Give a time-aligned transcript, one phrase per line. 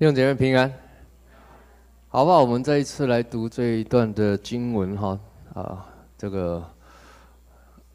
[0.00, 0.72] 弟兄姐妹平安，
[2.08, 2.40] 好不好？
[2.40, 5.20] 我们再一次来读这一段的经文哈
[5.52, 6.64] 啊，这个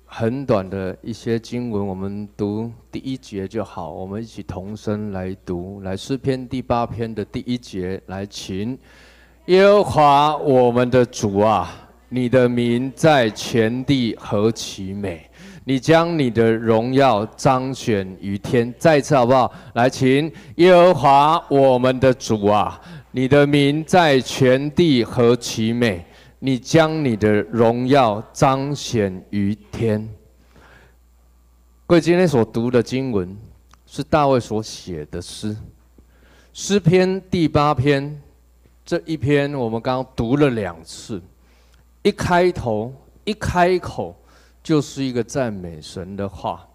[0.06, 3.92] 很短的一些经文，我们读第一节就好。
[3.92, 8.78] 我们一起同声来读，来诗篇第八篇的第一节，来请
[9.48, 15.28] 耶和华我们的主啊，你的名在全地何其美！
[15.68, 19.51] 你将你的荣耀彰显于天，再一次好不好？
[19.73, 22.79] 来，请耶和华我们的主啊，
[23.10, 26.06] 你的名在全地何其美！
[26.37, 30.07] 你将你的荣耀彰显于天。
[31.87, 33.36] 各位，今天所读的经文
[33.88, 35.58] 是大卫所写的诗，
[36.53, 38.22] 诗篇第八篇
[38.86, 41.20] 这一篇，我们刚刚读了两次，
[42.03, 44.16] 一开头一开口。
[44.66, 46.67] 就是一个赞美神的话，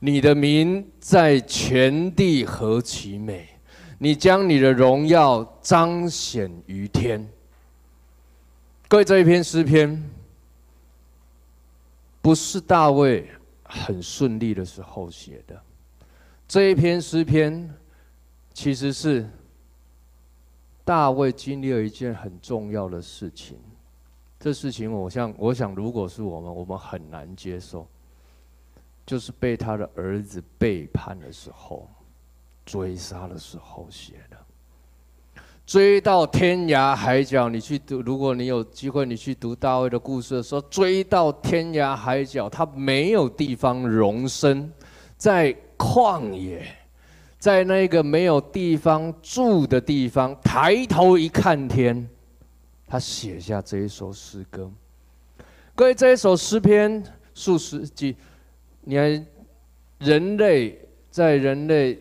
[0.00, 3.46] 你的名在全地何其美！
[3.96, 7.24] 你将你的荣耀彰显于天。
[8.88, 10.02] 各位，这一篇诗篇
[12.20, 13.30] 不是大卫
[13.62, 15.62] 很顺利的时候写的，
[16.48, 17.72] 这一篇诗篇
[18.52, 19.24] 其实是
[20.84, 23.56] 大卫经历了一件很重要的事情。
[24.48, 27.86] 这事情，我想，我想，如果是我们，我们很难接受，
[29.04, 31.86] 就是被他的儿子背叛的时候，
[32.64, 37.50] 追杀的时候写的，追到天涯海角。
[37.50, 44.72] 你去读，如果你有机会，你去读大卫的故事的时候，追到天涯海角，他没有地方容身，
[45.18, 46.66] 在旷野，
[47.38, 52.08] 在那个没有地方住的地方，抬头一看天。
[52.88, 54.70] 他写下这一首诗歌，
[55.74, 58.16] 各位，这一首诗篇数世纪，
[58.80, 59.26] 你看，
[59.98, 62.00] 人类在人类，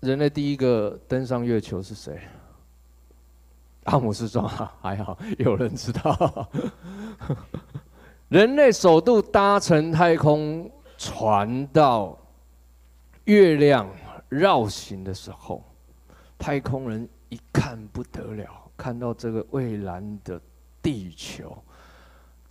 [0.00, 2.20] 人类第一个登上月球是谁？
[3.84, 6.50] 阿姆斯壮啊，还好有人知道。
[8.28, 12.16] 人类首度搭乘太空船到
[13.24, 13.88] 月亮
[14.28, 15.64] 绕行的时候，
[16.38, 17.08] 太空人。
[17.30, 20.40] 一看不得了，看到这个蔚蓝的
[20.82, 21.56] 地球，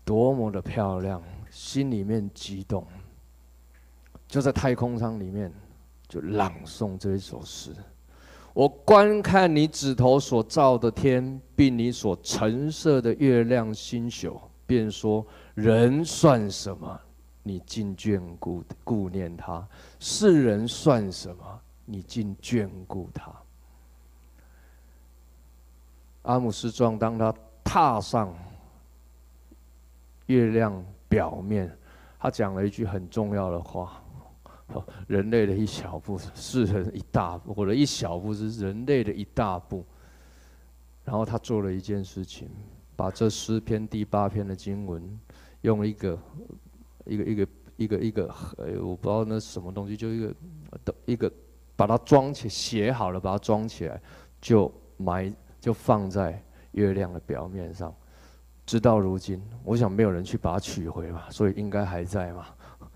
[0.04, 2.86] 多么的漂亮，心里面激动，
[4.28, 5.54] 就在太空舱里面
[6.08, 7.76] 就朗诵这一首诗。
[8.54, 17.00] 我观看你指头所照的天，并你所陈设的月亮星宿，便说：人算什么？
[17.44, 19.66] 你竟眷顾顾念他；
[20.00, 21.62] 世人算什么？
[21.86, 23.32] 你竟眷顾他。
[26.30, 28.32] 阿姆斯壮当他踏上
[30.28, 31.76] 月亮表面，
[32.20, 34.00] 他讲了一句很重要的话
[35.08, 39.84] ：“人类的一小步，是人一大步；或者一小步是人类的一大步。”
[41.04, 42.48] 然后他做了一件事情，
[42.96, 45.20] 把这诗篇第八篇的经文，
[45.62, 46.20] 用一个
[47.06, 48.32] 一个一个一个一个，
[48.84, 50.36] 我不知道那是什么东西，就一个
[50.86, 51.32] 的一个
[51.76, 54.00] 把它装起写好了，把它装起来，
[54.40, 55.34] 就埋。
[55.60, 57.94] 就放在月亮的表面上，
[58.66, 62.46] 直到如今，我想没有人去把它取回吧，所以应该还在嘛。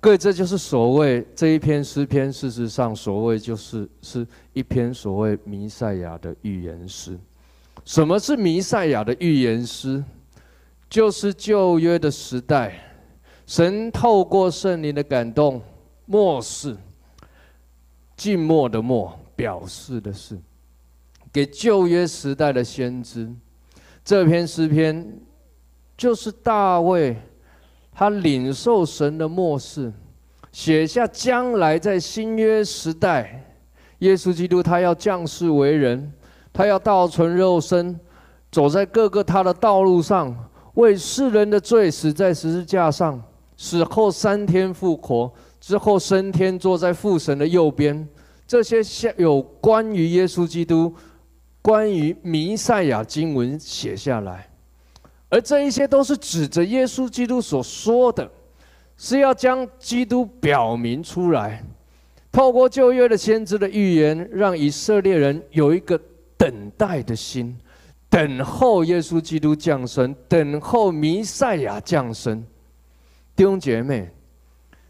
[0.00, 7.18] 各位，这就是所谓这一篇诗篇，事实上所谓就是是一篇所谓弥赛亚的预言诗。
[7.84, 10.04] 什么是弥赛亚的预言诗？
[10.90, 12.78] 就是旧约的时代，
[13.46, 15.62] 神透过圣灵的感动，
[16.04, 16.76] 末世，
[18.14, 20.38] 静默的默，表示的是。
[21.32, 23.26] 给旧约时代的先知，
[24.04, 25.18] 这篇诗篇
[25.96, 27.16] 就是大卫，
[27.90, 29.90] 他领受神的默示，
[30.50, 33.42] 写下将来在新约时代，
[34.00, 36.12] 耶稣基督他要降世为人，
[36.52, 37.98] 他要道成肉身，
[38.50, 40.36] 走在各个他的道路上，
[40.74, 43.22] 为世人的罪死在十字架上，
[43.56, 48.06] 死后三天复活，之后升天坐在父神的右边，
[48.46, 50.94] 这些有关于耶稣基督。
[51.62, 54.50] 关于弥赛亚经文写下来，
[55.28, 58.28] 而这一些都是指着耶稣基督所说的，
[58.96, 61.64] 是要将基督表明出来。
[62.32, 66.00] 透过旧约的先知的预言，让以色列人有一个
[66.36, 67.56] 等待的心，
[68.10, 72.44] 等候耶稣基督降生，等候弥赛亚降生。
[73.36, 74.10] 弟兄姐妹，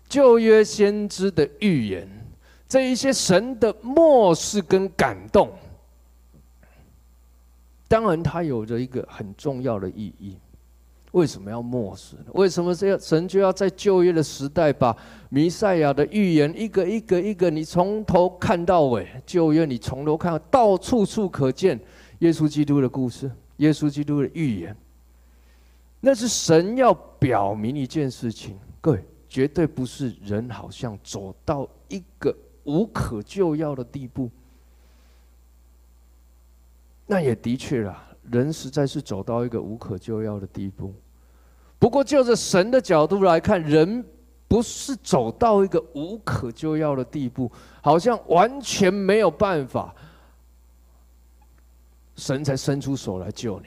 [0.08, 2.08] 旧约先知的预言，
[2.66, 5.50] 这一些神的默示跟感动。
[7.92, 10.38] 当然，它有着一个很重要的意义。
[11.10, 12.32] 为什么要默示呢？
[12.32, 12.98] 为什么这样？
[12.98, 14.96] 神就要在旧约的时代把
[15.28, 19.06] 弥赛亚的预言一个一个一个，你从头看到尾。
[19.26, 21.78] 旧约你从头看，到处处可见
[22.20, 24.74] 耶稣基督的故事，耶稣基督的预言。
[26.00, 32.34] 那是神要表明一件事情，各位，绝对不是人好像走到一个
[32.64, 34.30] 无可救药的地步。
[37.12, 38.02] 那也的确啦。
[38.30, 40.94] 人实在是走到一个无可救药的地步，
[41.78, 44.02] 不过就着神的角度来看，人
[44.48, 49.94] 不是走到一个无可救药的地步，好像完全没有办法，
[52.16, 53.66] 神才伸出手来救你。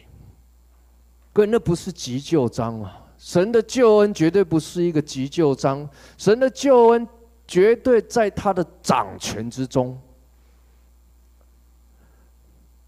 [1.31, 2.99] 各位，那不是急救章啊！
[3.19, 5.87] 神的救恩绝对不是一个急救章，
[6.17, 7.07] 神的救恩
[7.45, 9.95] 绝对在他的掌权之中。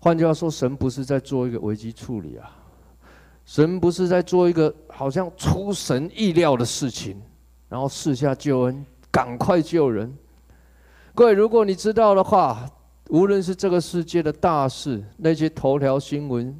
[0.07, 2.49] 换句话说，神不是在做一个危机处理啊，
[3.45, 7.21] 神不是在做一个好像出神意料的事情，
[7.67, 10.17] 然后赐下救恩，赶快救人。
[11.13, 12.65] 各位，如果你知道的话，
[13.09, 16.57] 无论是这个世界的大事，那些头条新闻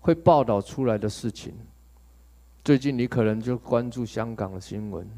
[0.00, 1.54] 会报道出来的事情，
[2.64, 5.08] 最近你可能就关注香港的新闻，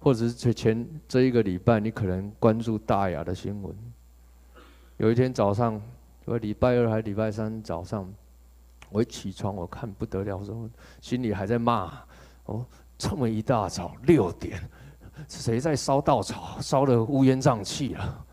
[0.00, 3.72] 或者是前前这一个礼拜，你可能关注大雅的新闻。
[4.98, 5.80] 有一天早上，
[6.24, 8.12] 我礼拜二还礼拜三早上，
[8.90, 10.68] 我一起床，我看不得了，我说
[11.00, 12.02] 心里还在骂：
[12.46, 12.66] 哦，
[12.98, 14.60] 这么一大早六点，
[15.28, 18.24] 谁在烧稻草，烧得乌烟瘴气啊？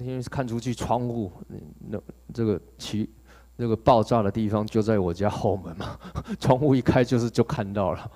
[0.00, 1.30] 因为看出去窗户，
[1.78, 1.96] 那
[2.34, 3.08] 这个起
[3.54, 5.96] 那个爆炸的地方就在我家后门嘛，
[6.40, 8.10] 窗户一开就是就看到了。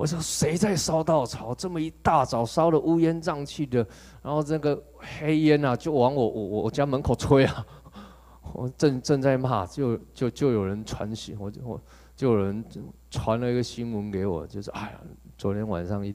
[0.00, 1.54] 我说谁在烧稻草？
[1.54, 3.86] 这么一大早烧得乌烟瘴气的，
[4.22, 7.66] 然后这个黑烟啊，就往我我我家门口吹啊！
[8.54, 11.78] 我正正在骂，就就就有人传信，我就我
[12.16, 12.64] 就有人
[13.10, 15.00] 传了一个新闻给我，就是哎呀，
[15.36, 16.14] 昨天晚上一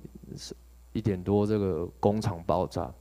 [0.94, 2.92] 一点多，这个工厂爆炸，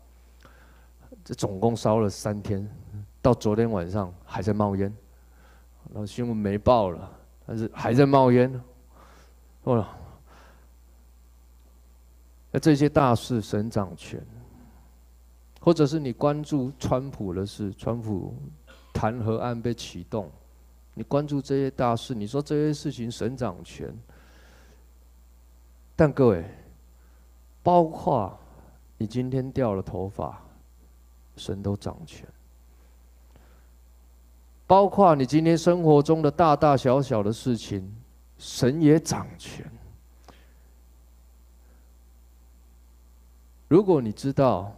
[1.24, 2.70] 这总共烧了三天，
[3.22, 4.94] 到昨天晚上还在冒烟，
[5.90, 7.10] 然后新闻没报了，
[7.46, 8.60] 但是还在冒烟，
[9.62, 9.82] 哦。
[12.54, 14.24] 那这些大事，神掌权，
[15.60, 18.32] 或者是你关注川普的事，川普
[18.92, 20.30] 弹劾案被启动，
[20.94, 23.92] 你关注这些大事，你说这些事情神掌权，
[25.96, 26.44] 但各位，
[27.60, 28.38] 包括
[28.98, 30.40] 你今天掉了头发，
[31.36, 32.24] 神都掌权；
[34.64, 37.92] 包括你今天生活中的大大小小的事情，
[38.38, 39.68] 神也掌权。
[43.74, 44.72] 如果你知道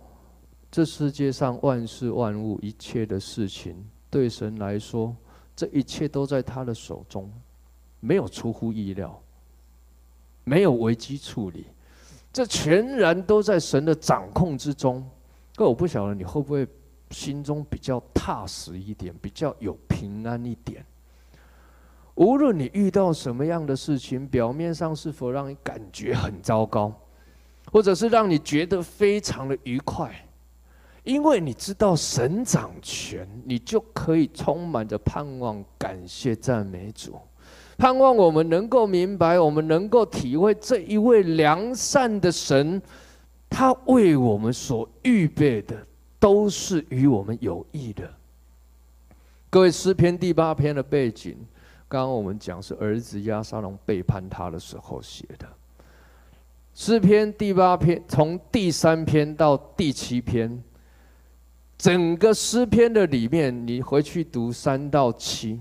[0.71, 3.77] 这世界上万事万物一切的事情，
[4.09, 5.15] 对神来说，
[5.55, 7.31] 这一切都在他的手中，
[8.01, 9.23] 没有出乎意料，
[10.45, 11.67] 没有危机处理，
[12.33, 15.07] 这全然都在神的掌控之中。
[15.55, 16.67] 可我不晓得你会不会
[17.11, 20.83] 心中比较踏实一点，比较有平安一点。
[22.15, 26.91] 无论你遇到什么样的事情，表面上是否让你感觉很糟糕？
[27.73, 30.15] 或者是让你觉得非常的愉快，
[31.05, 37.19] 因为你知道神掌权，你就可以充满着盼望、感谢、赞美主。
[37.77, 42.81] 盼望我们能够明白，我们能够体会这一位良善的神，
[43.51, 45.77] 他为我们所预备的
[46.19, 48.11] 都是与我们有益的。
[49.51, 51.37] 各位，诗篇第八篇的背景，
[51.87, 55.47] 刚刚我们讲是儿子亚沙龙背叛他的时候写的。
[56.77, 60.63] 诗篇第八篇，从第三篇到第七篇，
[61.79, 65.59] 整个诗篇的里面，你回去读三到七，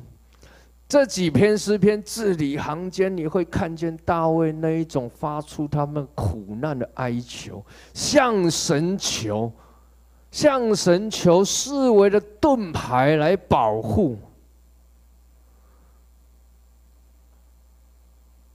[0.89, 9.49] 这几篇诗篇字里行间，你会看见大卫那一种发出他们苦难的哀求，向神求，
[10.31, 14.17] 向神求四围的盾牌来保护。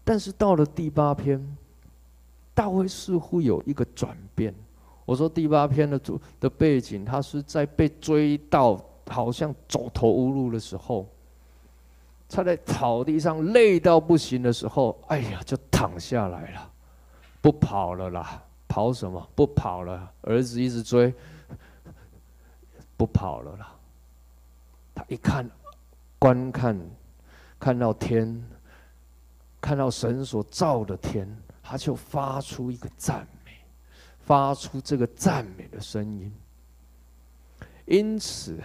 [0.04, 1.56] 但是到了第八篇。
[2.54, 4.54] 大卫似乎有一个转变。
[5.04, 11.06] 我说第八篇的主的背景，他是在被追到好像走投无路的时候，
[12.28, 16.70] 他在草地上累到不行的时候，哎呀，就躺下来了，
[17.40, 19.28] 不跑了啦，跑什么？
[19.34, 21.12] 不跑了，儿子一直追，
[22.96, 23.74] 不跑了啦。
[24.94, 25.48] 他一看，
[26.20, 26.78] 观看，
[27.58, 28.44] 看到天，
[29.60, 31.26] 看到神所造的天。
[31.70, 33.52] 他就发出一个赞美，
[34.18, 36.32] 发出这个赞美的声音。
[37.84, 38.58] 因此，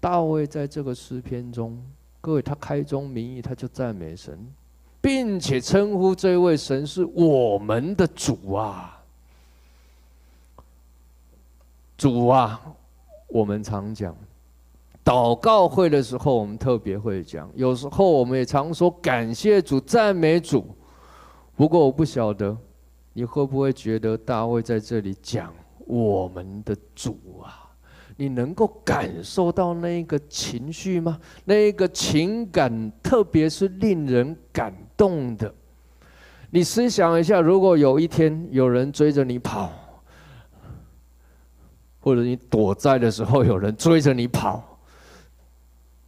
[0.00, 1.78] 大卫在这个诗篇中，
[2.22, 4.38] 各位，他开宗明义，他就赞美神，
[5.02, 8.98] 并且称呼这位神是我们的主啊！
[11.98, 12.58] 主啊！
[13.28, 14.16] 我们常讲，
[15.04, 17.50] 祷告会的时候，我们特别会讲。
[17.54, 20.74] 有时候我们也常说感谢主、赞美主。
[21.62, 22.56] 不过我不晓得，
[23.12, 25.54] 你会不会觉得大卫在这里讲
[25.86, 27.70] 我们的主啊？
[28.16, 31.20] 你能够感受到那个情绪吗？
[31.44, 35.54] 那个情感，特别是令人感动的。
[36.50, 39.70] 你思想一下，如果有一天有人追着你跑。
[42.00, 44.80] 或者你躲在的时候，有人追着你跑，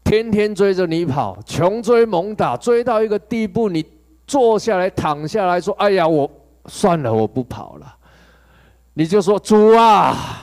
[0.03, 3.87] 天天追着你跑，穷追猛打，追到一个地步，你
[4.27, 6.31] 坐下来躺下来说：“哎呀，我
[6.67, 7.97] 算了，我不跑了。”
[8.95, 10.43] 你就说：“主啊！”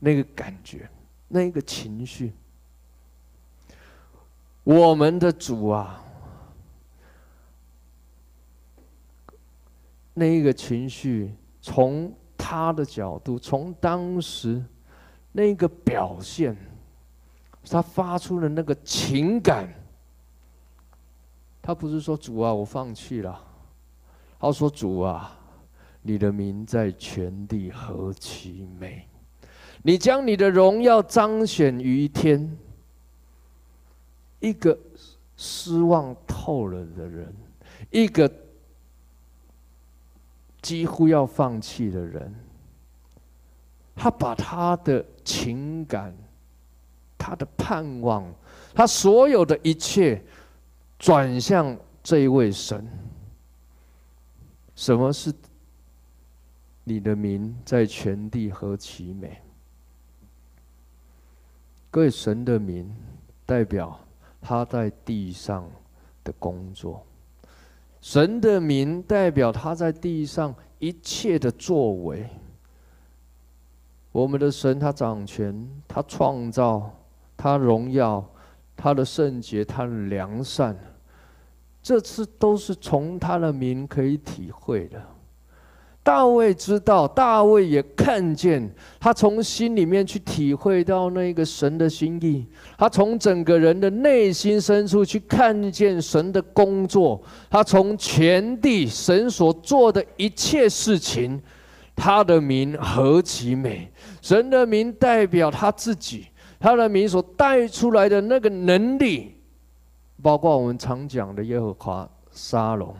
[0.00, 0.88] 那个感觉，
[1.28, 2.32] 那个情绪，
[4.62, 6.02] 我们的主啊，
[10.12, 12.12] 那个情绪从。
[12.36, 14.62] 他的角度，从当时
[15.32, 16.54] 那个表现，
[17.70, 19.66] 他发出的那个情感，
[21.66, 23.42] 他不是说主啊，我放弃了，
[24.38, 25.34] 他说主啊，
[26.02, 29.08] 你的名在全地何其美，
[29.82, 32.54] 你将你的荣耀彰显于天。
[34.40, 34.78] 一个
[35.38, 37.34] 失望透了的人，
[37.90, 38.30] 一个。
[40.60, 42.34] 几乎要放弃的人，
[43.94, 46.16] 他把他的情感、
[47.18, 48.24] 他的盼望、
[48.74, 50.24] 他所有的一切
[51.04, 52.88] 转向这一位神。
[54.74, 55.30] 什么是
[56.82, 59.38] 你的名在全地何其美？
[61.90, 62.90] 各位，神的名
[63.44, 64.00] 代表
[64.40, 65.70] 他在地上
[66.24, 67.04] 的工作。
[68.00, 72.26] 神的名代表他在地上一切的作为。
[74.10, 76.90] 我们的神，他掌权，他创造，
[77.36, 78.26] 他荣耀，
[78.74, 80.74] 他的圣洁，他的良善，
[81.84, 85.00] 这次都是从他的名可以体会的。
[86.02, 92.46] 大卫知道，大卫也看见，他从心里面去体会到那个神的心意，
[92.78, 101.40] 他从整个人的内心深处去看见神的工作，他从全地神所做的一切事情，
[101.94, 103.90] 他的名何其美！
[104.22, 106.26] 神的名代表他自己，
[106.58, 109.34] 他的名所带出来的那个能力，
[110.24, 112.96] 包括我们常讲的耶和华沙龙。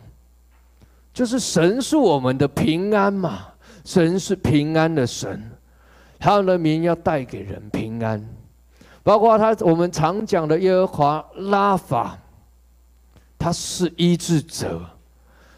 [1.11, 3.47] 就是神是我们的平安嘛，
[3.83, 5.49] 神是平安的神，
[6.19, 8.23] 他的名要带给人平安，
[9.01, 12.15] 包括他我们常讲的耶和华拉法，
[13.39, 14.79] 他是医治者，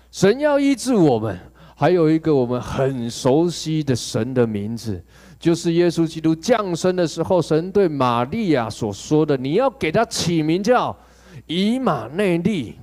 [0.09, 1.37] 神要医治我们。
[1.79, 4.99] 还有一个我们很熟悉的神的名字，
[5.37, 10.95] 就是耶稣基督降生的时候，神对玛利亚所说的：“你要给他起名叫
[11.47, 12.75] 以马内利”，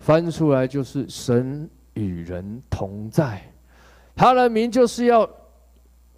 [0.00, 1.70] 翻出来就是神。
[1.94, 3.42] 与人同在，
[4.16, 5.28] 他的名就是要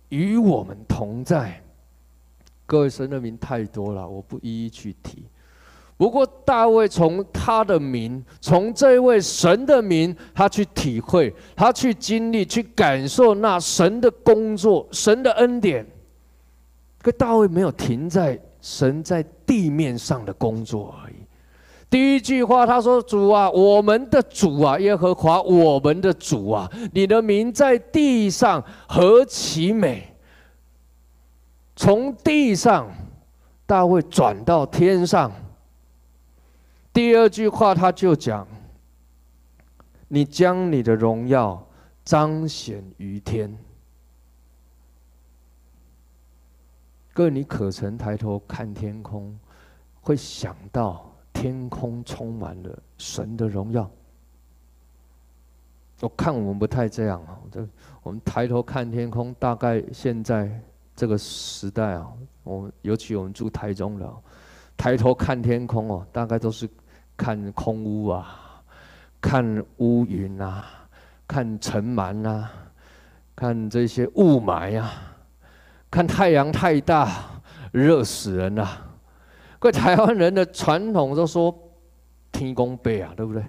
[0.08, 1.60] 与我们同在。
[2.64, 5.24] 各位，神的名太多了，我不一一去提。
[5.96, 15.84] 不过大卫从他的名，从这位神的名，他去体会，他去经历，去感受那神的工作，神的恩典。
[17.02, 21.13] 可大卫没有停在神在地面上的工作而已。
[21.94, 30.12] 第一句话，他说：“主啊，我们的主啊，耶和华，我们的主啊，你的名在地上何其美！”
[31.76, 32.92] 从地上，
[33.64, 35.30] 大卫转到天上。
[36.92, 38.44] 第二句话，他就讲
[40.08, 41.64] ：“你将你的荣耀
[42.04, 43.56] 彰显于天。”
[47.14, 49.38] 各位，你可曾抬头看天空，
[50.00, 51.13] 会想到？
[51.34, 53.90] 天空充满了神的荣耀。
[56.00, 57.66] 我看我们不太这样啊，这
[58.02, 60.50] 我们抬头看天空，大概现在
[60.96, 62.10] 这个时代啊，
[62.42, 64.14] 我尤其我们住台中的，
[64.76, 66.68] 抬头看天空哦，大概都是
[67.16, 68.62] 看空污啊，
[69.20, 70.64] 看乌云啊，
[71.26, 72.50] 看尘螨啊，
[73.34, 74.92] 看这些雾霾啊，
[75.90, 77.40] 看太阳太大，
[77.72, 78.83] 热死人了。
[79.64, 81.58] 各台湾人的传统都说
[82.30, 83.42] 天公伯啊，对不对？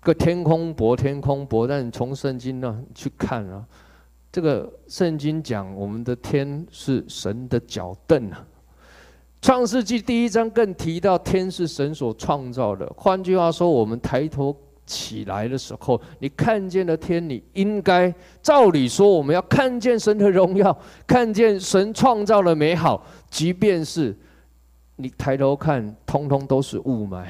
[0.00, 3.62] 个天空伯，天空伯，但你从圣经那去看啊，
[4.32, 8.42] 这个圣经讲我们的天是神的脚凳啊，
[9.42, 12.90] 创世纪第一章更提到天是神所创造的。
[12.96, 14.56] 换句话说，我们抬头
[14.86, 20.74] 起来的时候，你看见了天，你应该照理说，我们要看见神的荣耀，
[21.06, 23.04] 看见神创造的美好。
[23.28, 24.16] 即便是
[25.00, 27.24] 你抬头看，通通都是雾霾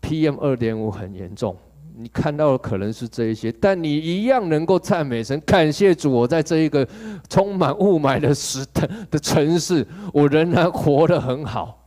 [0.00, 1.56] ，PM 二点五很严重。
[1.96, 6.12] 你看到的可能是这一些，但你一样能够赞美神，感谢主。
[6.12, 6.86] 我在这一个
[7.28, 11.84] 充满雾霾的时代的城市，我仍然活得很好。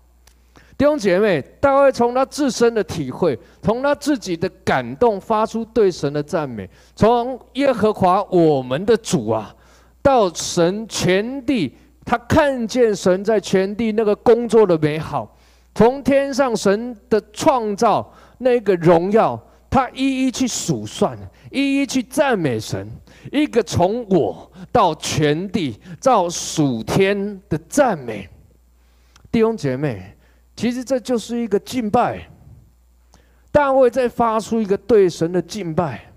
[0.78, 6.70] 弟兄姐妹，大卫从他自身的体会，从他自己的感动，发出对神的赞美。
[6.94, 9.56] 从耶和华我们的主啊，
[10.02, 11.74] 到神全地，
[12.12, 15.34] 他看见神在全地那个工作的美好，
[15.74, 19.42] 从天上神的创造那个荣耀。
[19.70, 21.18] 他一一去数算，
[21.50, 22.86] 一一去赞美神，
[23.32, 28.28] 一个从我到全地造数天的赞美。
[29.32, 30.14] 弟兄姐妹，
[30.54, 32.28] 其实这就是一个敬拜。
[33.54, 36.12] 大卫在发出一个对神的敬拜。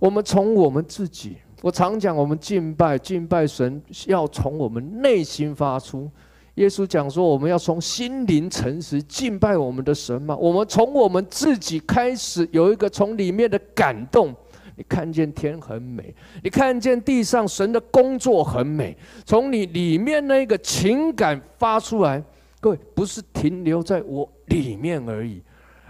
[0.00, 6.08] 我们从我们自己，我常讲，我们敬拜敬拜神，要从我们内心发出。
[6.54, 10.36] 耶稣讲说：“我们要从心灵诚实敬拜我们的神嘛？
[10.36, 14.32] 我们从我们自己开始有一个从里面的感动。
[14.76, 22.22] 你看见天很美，你看见地上神的工作很美，从你里面那个情感发出来。
[22.60, 25.42] 各位，不是停留在我里面而已。”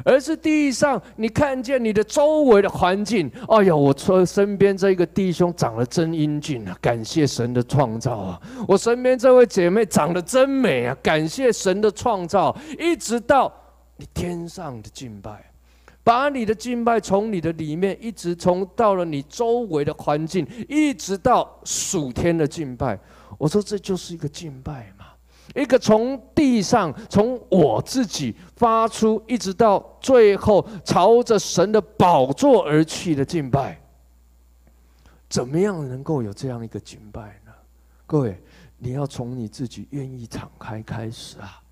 [0.04, 8.40] 而是地上，你看见你的周围的环境，哎呀，我说身边这个弟兄长得真英俊啊，感谢神的创造啊！
[8.68, 12.56] 我身边这位姐妹长得真美啊，感谢神的创造。
[12.78, 13.52] 一直到
[13.96, 15.50] 你天上的敬拜，
[16.04, 22.98] 把你的敬拜从你的里面，一直从到了你周围的环境，一直到属天的敬拜。
[23.38, 24.92] 我说这就是一个敬拜。
[25.54, 33.80] 一个从地上，从我自己发出，一直到最后朝着神的宝座而去的敬拜，
[35.28, 37.52] 怎么样能够有这样一个敬拜呢？
[38.06, 38.40] 各位，
[38.78, 41.62] 你要从你自己愿意敞开开始啊！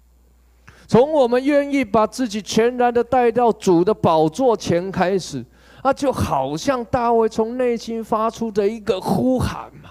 [0.86, 5.44] 从我们愿意把自己全然的带到主的宝座前开始，
[5.82, 9.90] 那就好像大卫从内心发出的一个呼喊嘛。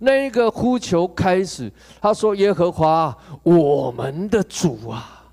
[0.00, 5.24] 那一个呼求开始，他说：“耶和华，我们的主啊，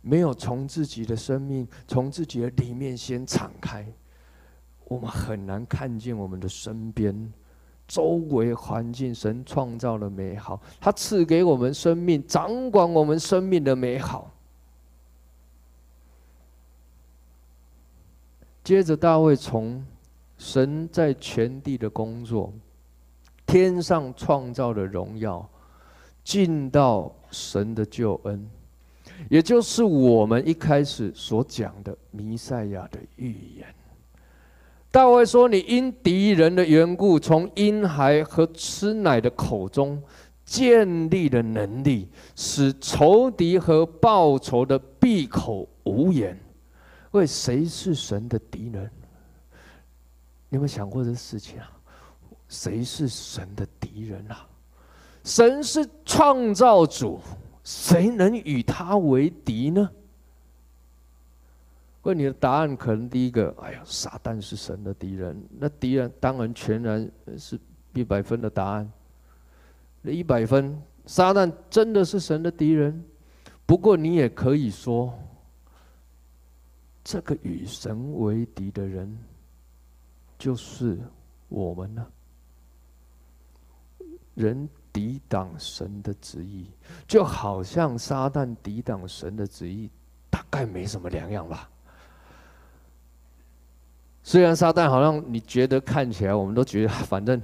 [0.00, 3.86] 没有从自己的生命，从自己的里面先敞开，
[4.86, 7.32] 我们很难看见我们的身边、
[7.86, 9.14] 周围环境。
[9.14, 14.30] 神创造了美好，他赐给我们生命，掌管我们生命的美好。”
[18.62, 19.84] 接着，大卫从
[20.38, 22.52] 神在全地的工作。
[23.50, 25.44] 天上创造的荣耀，
[26.22, 28.48] 进到神的救恩，
[29.28, 33.66] 也就是我们一开始所讲的弥赛亚的预言。
[34.92, 40.00] 大卫说：“你因敌人的缘故，从婴孩和吃奶的口中
[40.44, 46.38] 建立了能力，使仇敌和报仇的闭口无言。”
[47.10, 48.88] 为谁是神的敌人？
[50.50, 51.68] 有没有想过这事情啊？
[52.50, 54.46] 谁是神的敌人啊？
[55.22, 57.20] 神是创造主，
[57.62, 59.88] 谁能与他为敌呢？
[62.02, 65.40] 问你的答案可能第一个，哎呀，撒旦是神的敌人。
[65.58, 67.60] 那敌人当然全然是
[67.92, 68.90] 一百分的答案。
[70.02, 73.04] 那一百分，撒旦真的是神的敌人。
[73.66, 75.12] 不过你也可以说，
[77.04, 79.16] 这个与神为敌的人，
[80.38, 80.98] 就是
[81.48, 82.06] 我们呢。
[84.40, 86.66] 人抵挡神的旨意，
[87.06, 89.90] 就好像撒旦抵挡神的旨意，
[90.30, 91.68] 大概没什么两样吧。
[94.22, 97.40] 虽然撒旦好像你觉得看起来，我们都觉得反正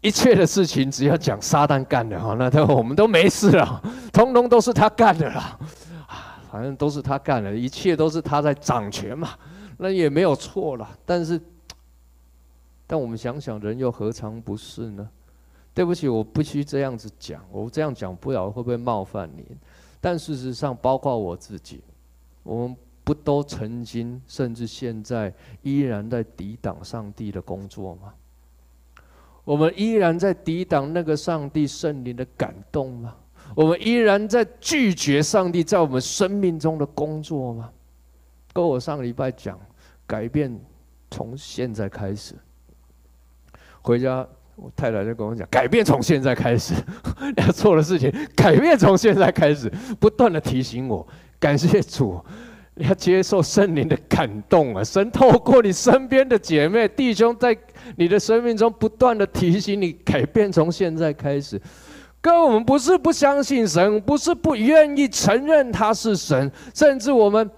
[0.00, 5.58] 一切的事情只要讲撒旦干的哈，那都我们都没事了，通通都是他干的啦。
[6.08, 9.30] 啊，反正都是他干的，一切都是他在掌权嘛，
[9.78, 10.88] 那也没有错了。
[11.06, 11.40] 但是，
[12.86, 15.08] 但我们想想，人又何尝不是呢？
[15.74, 17.42] 对不起，我必须这样子讲。
[17.50, 19.44] 我这样讲不了会不会冒犯你？
[20.00, 21.82] 但事实上，包括我自己，
[22.42, 25.32] 我们不都曾经，甚至现在
[25.62, 28.12] 依然在抵挡上帝的工作吗？
[29.44, 33.16] 我们依然在抵挡那个上帝圣灵的感动吗？
[33.56, 37.72] 我们依然在拒绝上帝在我们生命中的工作吗？
[38.52, 39.58] 跟我上个礼拜讲，
[40.06, 40.54] 改变
[41.10, 42.34] 从现在开始，
[43.80, 44.28] 回家。
[44.62, 46.72] 我太太就跟我讲，改变从现在开始，
[47.36, 51.04] 要做的事情，改变从现在开始，不断的提醒我，
[51.40, 52.24] 感谢主，
[52.76, 54.84] 要接受圣灵的感动啊！
[54.84, 57.56] 神透过你身边的姐妹弟兄，在
[57.96, 61.60] 你的生命中不断的提醒你，改变从现在开始。
[62.20, 67.50] 哥，我们不是不相信神，不是不愿意承认他是神，甚至我们。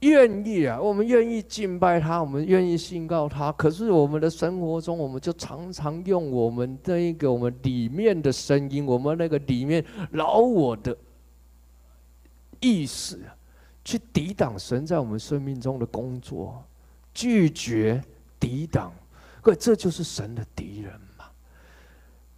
[0.00, 3.52] 愿意啊，我们愿意敬拜他，我们愿意信靠他。
[3.52, 10.96] 可是我们的生活中，我们就常常用我们这一个我们里面的声音，我们那个里面老我的
[12.60, 13.18] 意识，
[13.84, 16.64] 去抵挡神在我们生命中的工作，
[17.12, 18.02] 拒绝
[18.38, 18.90] 抵挡。
[19.42, 21.26] 各位，这就是神的敌人嘛？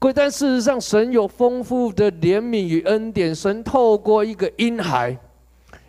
[0.00, 5.16] 各位，但事实上，神有丰富的怜悯与恩典，神透过一个婴孩。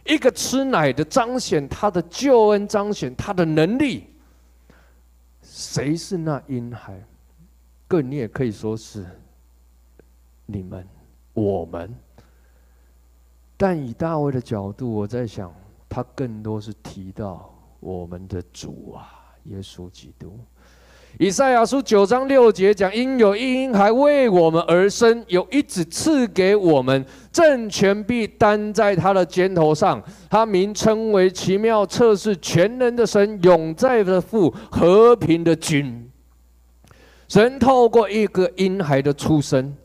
[0.06, 4.08] 一个吃奶的彰显他的救恩，彰显他的能力。
[5.42, 7.02] 谁是那婴孩？
[7.88, 9.06] 各位，你也可以说是
[10.46, 10.88] 你们、
[11.34, 11.94] 我们。
[13.56, 15.54] 但以大卫的角度，我在想，
[15.88, 20.38] 他更多是提到我们的主啊，耶稣基督。
[21.20, 30.02] 以赛亚书九章六节讲：因有一婴孩为我们而生，有一子赐给我们，政权必担在他的肩头上。
[30.28, 36.10] 他名称为奇妙、测试、全能的神、永在的父、和平的君。
[37.28, 39.76] 神透过一个婴孩的出生，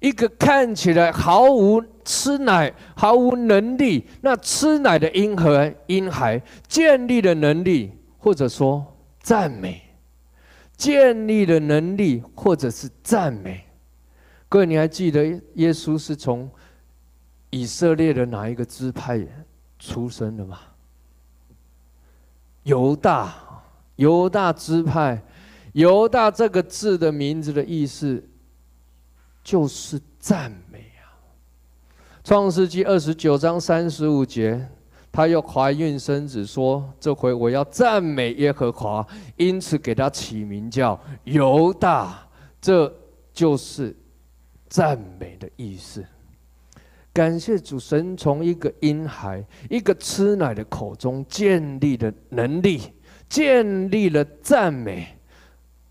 [0.00, 8.84] 一个看起来毫无吃奶、毫无能力，那吃奶的婴孩，婴孩建立的能力，或者说
[9.20, 9.80] 赞美。
[10.76, 13.64] 建立的能力，或者是赞美。
[14.48, 16.50] 各位，你还记得耶稣是从
[17.50, 19.26] 以色列的哪一个支派
[19.78, 20.60] 出生的吗？
[22.64, 23.34] 犹大，
[23.96, 25.22] 犹大支派。
[25.72, 28.22] 犹大这个字的名字的意思，
[29.42, 31.10] 就是赞美啊。
[32.22, 34.68] 创世纪二十九章三十五节。
[35.14, 42.18] 她又怀孕生子，说：“这回我要赞美耶和华，因此给他起名叫犹大。”
[42.60, 42.92] 这
[43.32, 43.96] 就是
[44.68, 46.04] 赞美的意思。
[47.12, 52.80] 感谢主神从一个婴孩、一个吃奶的口中建立的能力，
[53.28, 55.16] 建立了赞美。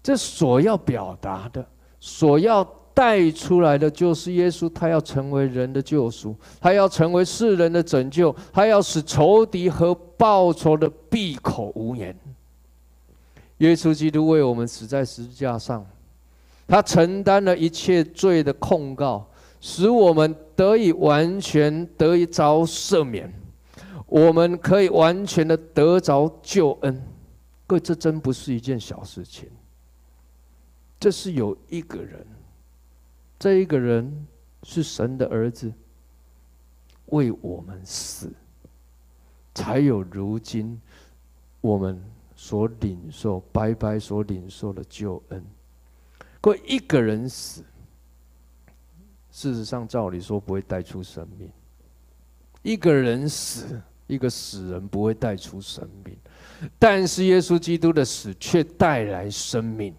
[0.04, 1.66] 这所要表达的，
[2.02, 2.83] 所要。
[2.94, 12.16] 带出来的就是耶稣，他要成为人的救赎，他要成为世人的拯救，他要使仇敌和报仇的闭口无言。
[13.58, 15.86] 耶稣基督为我们死在十字架上，
[16.68, 19.26] 他承担了一切罪的控告，
[19.60, 23.34] 使我们得以完全得以着赦免，
[24.06, 27.02] 我们可以完全的得着救恩。
[27.66, 29.50] 各位，这真不是一件小事情，
[31.00, 32.26] 这是有一个人。
[33.44, 34.26] 这一个人
[34.64, 35.70] 是神的儿子，
[37.08, 38.32] 为我们死，
[39.54, 40.80] 才有如今
[41.60, 42.02] 我们
[42.38, 45.46] 所领受白白所领受的救恩。
[46.40, 47.66] 各位，一个人死，
[49.30, 51.52] 事实上照理说不会带出生命。
[52.62, 56.18] 一个人死，一个死人不会带出生命，
[56.80, 59.94] 但是耶稣基督的死却带来生命。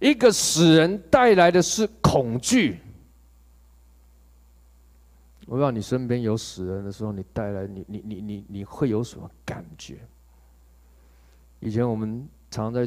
[0.00, 2.80] 一个死人带来的是恐惧。
[5.46, 9.98] 我不知道你身边有死人的时候，你带来你你你你你会有什么感觉？
[11.60, 12.86] 以前我们常在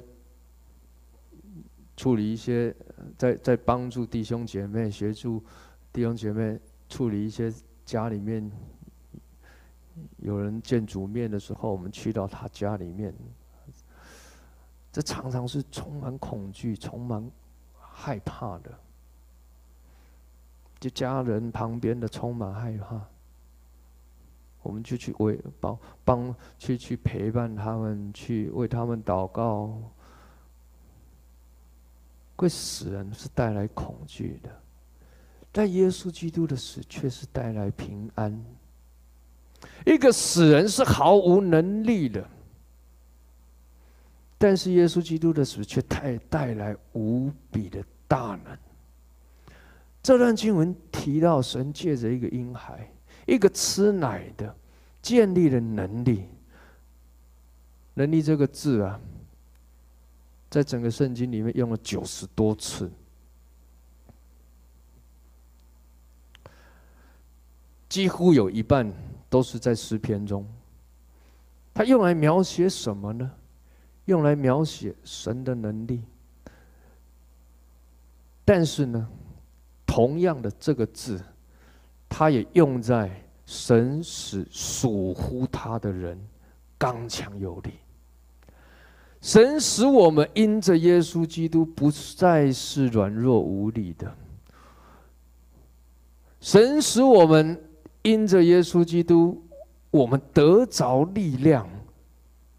[1.97, 2.73] 处理一些，
[3.17, 5.43] 在在帮助弟兄姐妹，协助
[5.91, 7.51] 弟兄姐妹处理一些
[7.83, 8.49] 家里面
[10.17, 13.13] 有人见主面的时候，我们去到他家里面。
[14.91, 17.31] 这常常是充满恐惧、充满
[17.79, 18.71] 害怕的。
[20.79, 22.99] 就家人旁边的充满害怕，
[24.63, 29.77] 我们就去为帮帮去去陪伴他们，去为他们祷告。
[32.35, 34.49] 会死人是带来恐惧的，
[35.51, 38.43] 但耶稣基督的死却是带来平安。
[39.85, 42.27] 一个死人是毫无能力的。
[44.41, 48.57] 但是耶稣基督的死却带带来无比的大能。
[50.01, 52.91] 这段经文提到神借着一个婴孩，
[53.27, 54.55] 一个吃奶的，
[54.99, 56.25] 建立了能力。
[57.93, 58.99] 能力这个字啊，
[60.49, 62.91] 在整个圣经里面用了九十多次，
[67.87, 68.91] 几乎有一半
[69.29, 70.43] 都是在诗篇中。
[71.75, 73.31] 它用来描写什么呢？
[74.11, 76.03] 用来描写神的能力。
[78.43, 79.07] 但是呢，
[79.85, 81.19] 同样的这个字，
[82.09, 83.09] 它也用在
[83.45, 86.19] 神使属乎他的人
[86.77, 87.71] 刚强有力。
[89.21, 94.13] 神使我们因着耶稣基督不再是软弱无力的。
[96.39, 97.61] 神使我们
[98.01, 99.41] 因着耶稣基督，
[99.91, 101.69] 我们得着力量，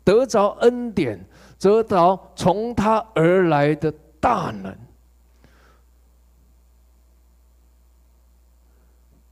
[0.05, 1.19] 得着恩典，
[1.63, 4.77] 得到从他而来的大能。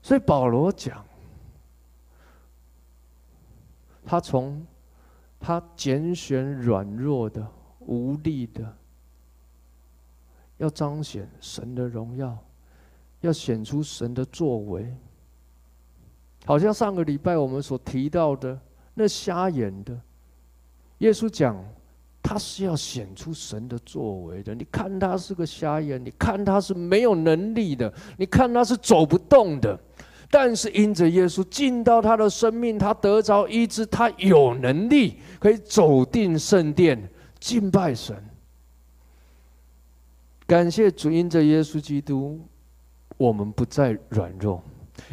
[0.01, 1.05] 所以保罗讲，
[4.07, 4.64] 他从
[5.40, 7.45] 他拣选软弱的、
[7.81, 8.77] 无力的，
[10.59, 12.38] 要彰显神的荣耀。
[13.23, 14.97] 要显出神的作为，
[16.47, 18.59] 好像上个礼拜我们所提到的
[18.95, 20.01] 那瞎眼的，
[21.01, 21.62] 耶稣讲
[22.22, 24.54] 他是要显出神的作为的。
[24.54, 29.78] 你看他是个瞎眼，你看他是没有能力的，你看他是走不动的，
[30.30, 38.16] 但是因着耶稣进到他的生命，他得着医治，他有能力可以走进圣殿敬拜神。
[40.46, 42.40] 感谢主，因着耶稣基督。
[43.16, 44.62] 我们不再软弱，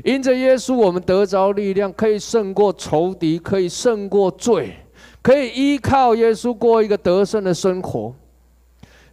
[0.02, 4.78] 因着耶稣，我们得着力量，可以胜过仇敌，可以胜过罪，
[5.22, 8.14] 可以依靠耶稣过一个得胜的生活。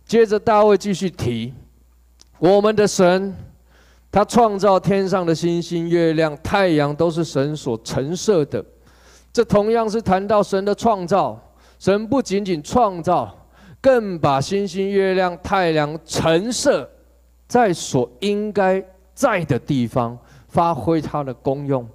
[0.06, 1.52] 接着大卫继续提，
[2.38, 3.34] 我们的神，
[4.12, 8.64] 他创造天上的星星、月亮、太阳，都是神所陈设的。
[9.32, 11.40] 这同样是谈到神的创造，
[11.78, 13.34] 神不仅仅创造，
[13.80, 16.88] 更把星星、月亮、太阳陈设。
[17.46, 21.86] 在所应该在的地方发挥它的功用。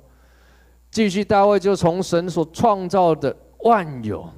[0.91, 4.29] 继续，大卫就从神所创造的万有、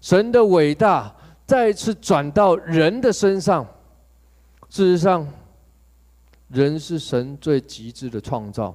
[0.00, 1.14] 神的伟大，
[1.46, 3.66] 再次转到人的身上。
[4.68, 5.26] 事实上，
[6.48, 8.74] 人是神最极致的创造。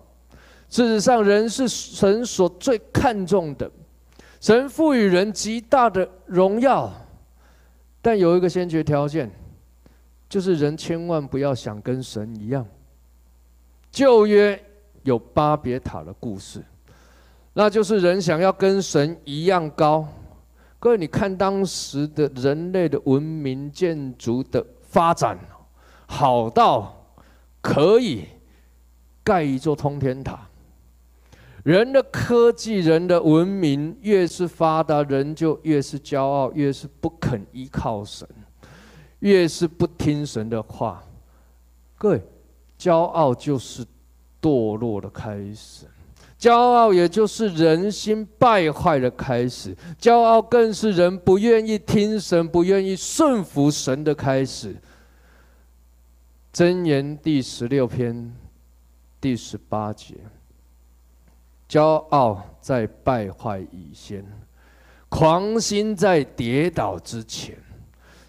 [0.69, 3.69] 事实上，人是神所最看重的。
[4.41, 6.91] 神赋予人极大的荣耀，
[8.01, 9.31] 但有一个先决条件。
[10.27, 12.65] 就是人千万不要想跟神一样。
[13.91, 14.61] 旧约
[15.03, 16.61] 有巴别塔的故事，
[17.57, 20.05] 那就是人想要跟神一样高。
[20.77, 25.39] 各位，你看当时的人类的文明建筑的发展，
[26.05, 26.93] 好到
[27.61, 28.25] 可以
[29.23, 30.37] 盖一座通天塔。
[31.63, 38.27] 人的科技、人的文明越是发达，人就越是骄傲，越是不肯依靠神。
[39.19, 41.01] 越是不听神的话，
[41.97, 42.21] 各位，
[42.77, 43.85] 骄傲就是
[44.41, 45.87] 堕落的开始，
[46.45, 54.75] 骄傲也就是人心败坏的开始，骄傲更是人不愿意听神、不愿意顺服神的开始。
[56.53, 58.31] 箴言第十六篇
[59.19, 60.17] 第十八节：
[61.67, 64.23] 骄傲在败坏以先，
[65.09, 67.57] 狂心在跌倒之前。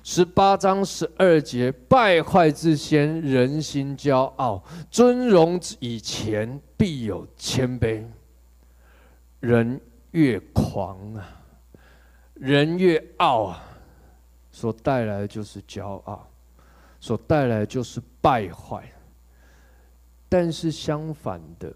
[0.08, 8.06] 十八章十二节，败坏之先，人心骄傲；尊荣以前，必有谦卑。
[9.40, 9.80] 人
[10.12, 11.42] 越狂啊，
[12.34, 13.60] 人越傲啊，
[14.52, 16.30] 所带来就是骄傲，
[17.00, 18.88] 所带来就是败坏。
[20.28, 21.74] 但是相反的，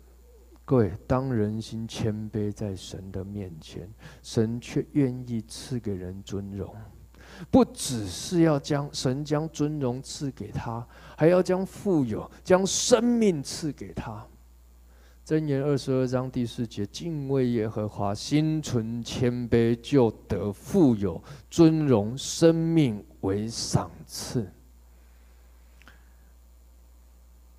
[0.64, 3.90] 各位，当人心谦卑在神的面前，
[4.23, 6.73] 神却愿意赐给人尊荣。
[7.50, 14.26] 不只是要将神将尊荣赐给他，还要将富有、将生命赐给他。
[15.24, 24.50] 箴言二十二章第四节：敬畏耶和华，心存谦卑，就得富有、尊荣、生命为赏赐。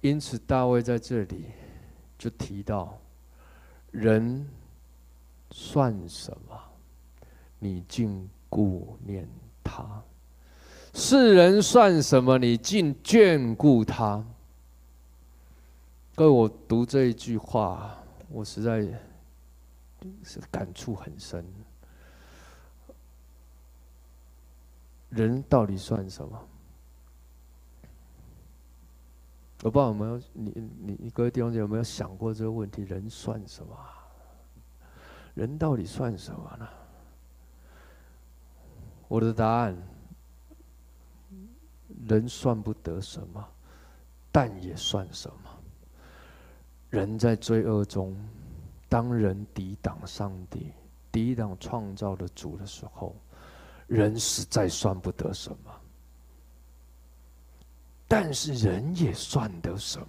[0.01, 1.45] 因此，大卫在这里
[2.17, 2.97] 就提到：
[3.91, 4.45] 人
[5.51, 6.59] 算什么？
[7.59, 9.29] 你竟顾念。
[9.63, 10.03] 他，
[10.93, 12.37] 世人算什么？
[12.37, 14.23] 你竟眷顾他？
[16.15, 17.97] 各位，我读这一句话，
[18.29, 18.81] 我实在
[20.23, 21.45] 是感触很深。
[25.09, 26.47] 人到底算什么？
[29.63, 32.81] 我不知道有没有你你你各位弟兄姐妹有没有想过这个问题？
[32.83, 33.77] 人算什么？
[35.33, 36.67] 人到底算什么呢？
[39.11, 39.75] 我的答案：
[42.07, 43.45] 人算不得什么，
[44.31, 45.49] 但也算什么。
[46.89, 48.15] 人在罪恶中，
[48.87, 50.71] 当人抵挡上帝、
[51.11, 53.13] 抵挡创造的主的时候，
[53.85, 55.75] 人实在算不得什么，
[58.07, 60.07] 但是人也算得什么？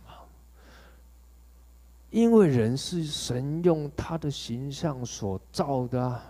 [2.10, 6.22] 因为人是神用他的形象所造的啊，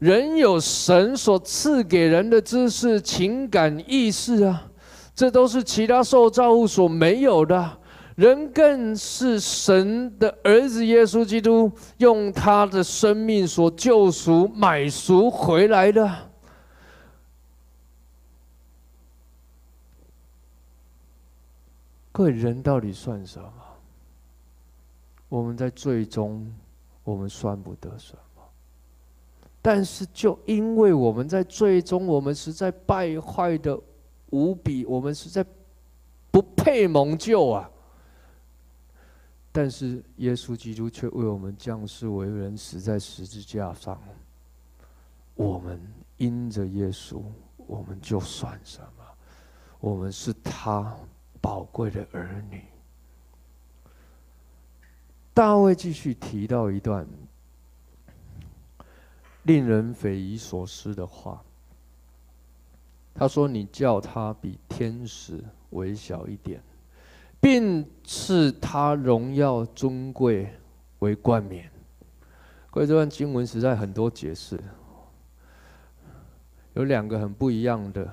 [0.00, 4.70] 人有神所赐给人的知识、情感、意识啊，
[5.14, 7.78] 这都是其他受造物所没有的。
[8.14, 16.28] 人更是神的儿子耶稣基督用他的生命所救赎、买赎回来的。
[22.10, 23.52] 各位，人到底算什么？
[25.28, 26.52] 我们在最终，
[27.04, 28.18] 我们算不得什么。
[29.60, 33.78] 但是，就因为我们在最终，我们实在败坏的
[34.30, 35.44] 无比，我们实在
[36.30, 37.70] 不配蒙救啊！
[39.50, 44.00] 但是，耶稣基督却为我们降世为人，死在十字架上。
[45.34, 45.80] 我们
[46.16, 47.20] 因着耶稣，
[47.56, 49.04] 我们就算什么？
[49.80, 50.96] 我们是他
[51.40, 52.62] 宝贵的儿女。
[55.34, 57.06] 大卫继续提到一段
[59.48, 61.42] 令人匪夷所思的话。
[63.14, 66.62] 他说：“你叫他比天使微小一点，
[67.40, 70.52] 并赐他荣耀尊贵
[70.98, 71.70] 为冠冕。”
[72.70, 74.60] 各位，这段经文实在很多解释，
[76.74, 78.06] 有两个很不一样的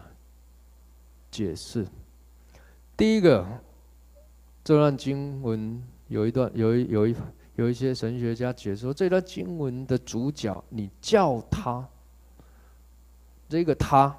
[1.29, 1.85] 解释。
[2.95, 3.45] 第一个，
[4.63, 5.83] 这段经文。
[6.07, 7.15] 有一段，有一有一
[7.55, 11.87] 有一些神学家解说这段经文的主角，你叫他，
[13.47, 14.15] 这个他，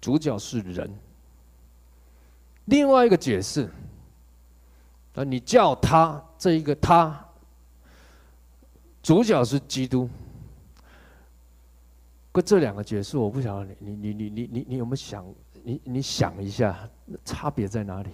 [0.00, 0.90] 主角是人。
[2.66, 3.68] 另外一个解释，
[5.14, 7.22] 啊，你叫他这一个他，
[9.02, 10.08] 主角是基督。
[12.32, 15.26] 可这两个解释，我不晓得你你你你你你有没有想，
[15.64, 16.88] 你你想一下，
[17.24, 18.10] 差别在哪里？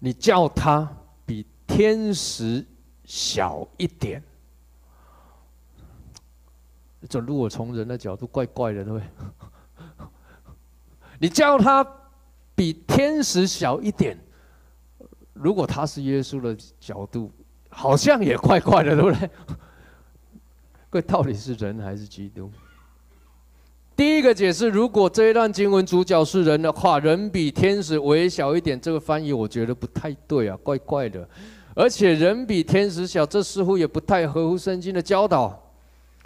[0.00, 0.92] 你叫他
[1.26, 2.64] 比天使
[3.04, 4.22] 小一点，
[7.08, 9.08] 这如果从人的角度，怪怪的，对不对？
[11.18, 11.86] 你叫他
[12.54, 14.18] 比天使小一点，
[15.32, 17.30] 如果他是耶稣的角度，
[17.68, 19.30] 好像也怪怪的，对不对？
[20.92, 22.50] 这到底是人还是基督？
[23.96, 31.28] 第一个解释，如果这一段经文主角是人的话，人比天使微小一点，这个翻译我觉得不太对啊，怪怪的。
[31.76, 35.60] 而且人比天使小，这似乎也不太合乎圣经的教导。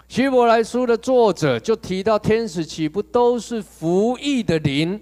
[0.07, 4.99] 希伯来书的作者就提到，天使岂不都是服役的灵，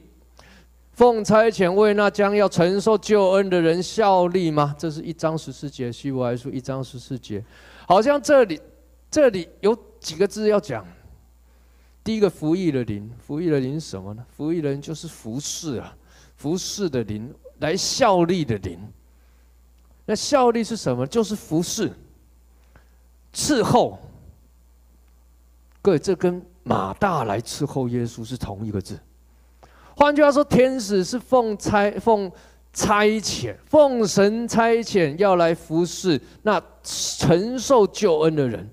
[0.91, 4.75] 奉差遣为那将要承受救恩的人效力吗？
[4.77, 7.41] 这是一章十四节，希伯来书一章十四节，
[7.88, 8.60] 好像这里
[9.10, 10.86] 这里有几个字要讲。
[12.08, 14.26] 第一个服役的灵，服役的灵什么呢？
[14.30, 15.93] 服役的灵就是服侍啊，
[16.38, 18.80] 服侍的灵，来效力的灵。
[20.06, 21.06] 那效力是什么？
[21.06, 21.91] 就是服侍、
[23.34, 24.00] 伺候。
[25.82, 28.98] 各位，这跟马大来伺候耶稣是同一个字。
[29.93, 32.32] 换句话说，天使是奉差奉
[32.72, 38.70] 差遣，奉神差遣要来服侍那承受救恩的人。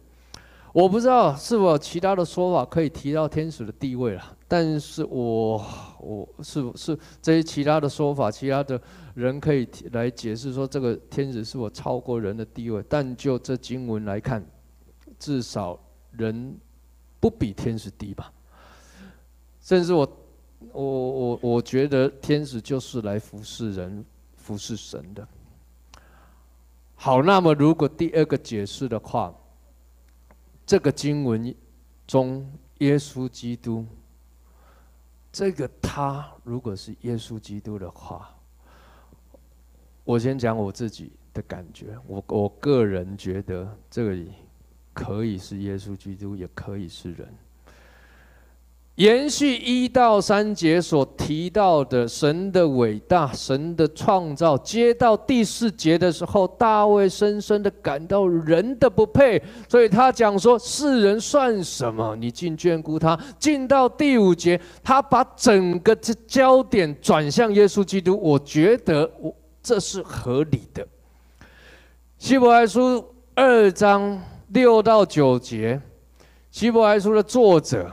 [0.74, 5.64] 我不知道是否其他的说法可以提到天使的地位了，但是我
[6.00, 8.80] 我是是这些其他的说法，其他的
[9.14, 14.44] 人可以来解释说这个天使是否超过人的地位，但就这经文来看，
[15.16, 15.78] 至少
[16.10, 16.58] 人
[17.20, 18.32] 不比天使低吧。
[19.60, 20.16] 甚至我
[20.72, 24.04] 我我我觉得天使就是来服侍人、
[24.36, 25.24] 服侍神的。
[26.96, 29.32] 好，那么如果第二个解释的话。
[30.66, 31.54] 这个经文
[32.06, 33.86] 中，耶稣基督，
[35.30, 38.34] 这个他如果是耶稣基督的话，
[40.04, 44.32] 我先讲我自己的感觉，我我个人觉得这里
[44.92, 47.34] 可以是耶稣基督，也可以是人。
[48.96, 62.14] 延续一到三节所提到的神的伟大、神的创造，接到第四节的时候，大卫深深的感到人的不配，所以他讲说：“世人算什么？
[62.14, 70.86] 你竟眷顾他。”进到第五节，他把整个这焦点转向耶稣基督，我觉得我这是合理的。
[72.16, 75.80] 希伯来书二章六到九节，
[76.52, 77.90] 希伯来书的作者。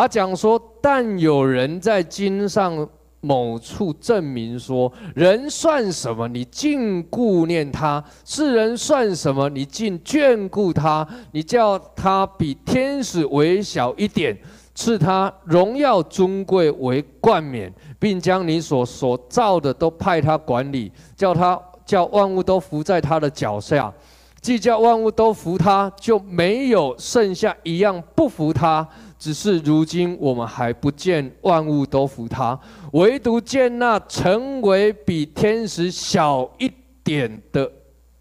[0.00, 2.88] 他讲说：“但有人在经上
[3.20, 6.26] 某处证明说：人算什么？
[6.26, 9.46] 你竟顾念他；世人算什么？
[9.50, 11.06] 你竟眷顾他？
[11.32, 14.34] 你叫他比天使微小一点，
[14.74, 23.92] 赐他荣耀尊贵为冠冕，并将你所所造的都派他管理，叫他叫万物都服在他的脚下。
[24.40, 28.88] 既叫万物都服他，就没有剩下一样不服他。
[29.20, 32.58] 只是如今我们还不见万物都服他，
[32.94, 36.72] 唯独见那成为比天使小一
[37.04, 37.70] 点的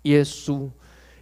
[0.02, 0.70] 耶稣，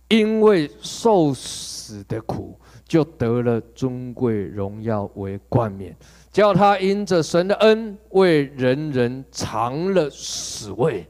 [0.07, 5.95] 因为受死的苦，就得了尊贵荣耀为冠冕，
[6.31, 11.07] 叫他因着神的恩，为人人尝了死味。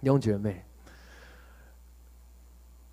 [0.00, 0.64] 弟兄姐妹，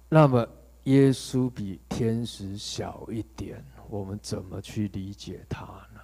[0.09, 0.45] 那么
[0.83, 3.63] 耶稣比天使小一点。
[3.93, 6.01] 我们怎么去理解它呢？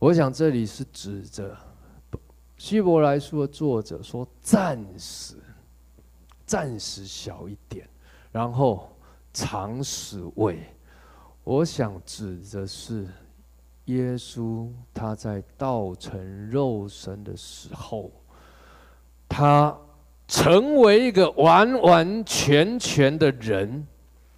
[0.00, 1.56] 我想这里是指着
[2.58, 5.36] 希伯来书的作者说，暂时、
[6.44, 7.88] 暂时小一点，
[8.32, 8.90] 然后
[9.32, 10.58] 尝死味。
[11.44, 13.06] 我想指的是
[13.84, 18.10] 耶稣他在道成肉身的时候，
[19.28, 19.72] 他
[20.26, 23.86] 成为一个完完全全的人。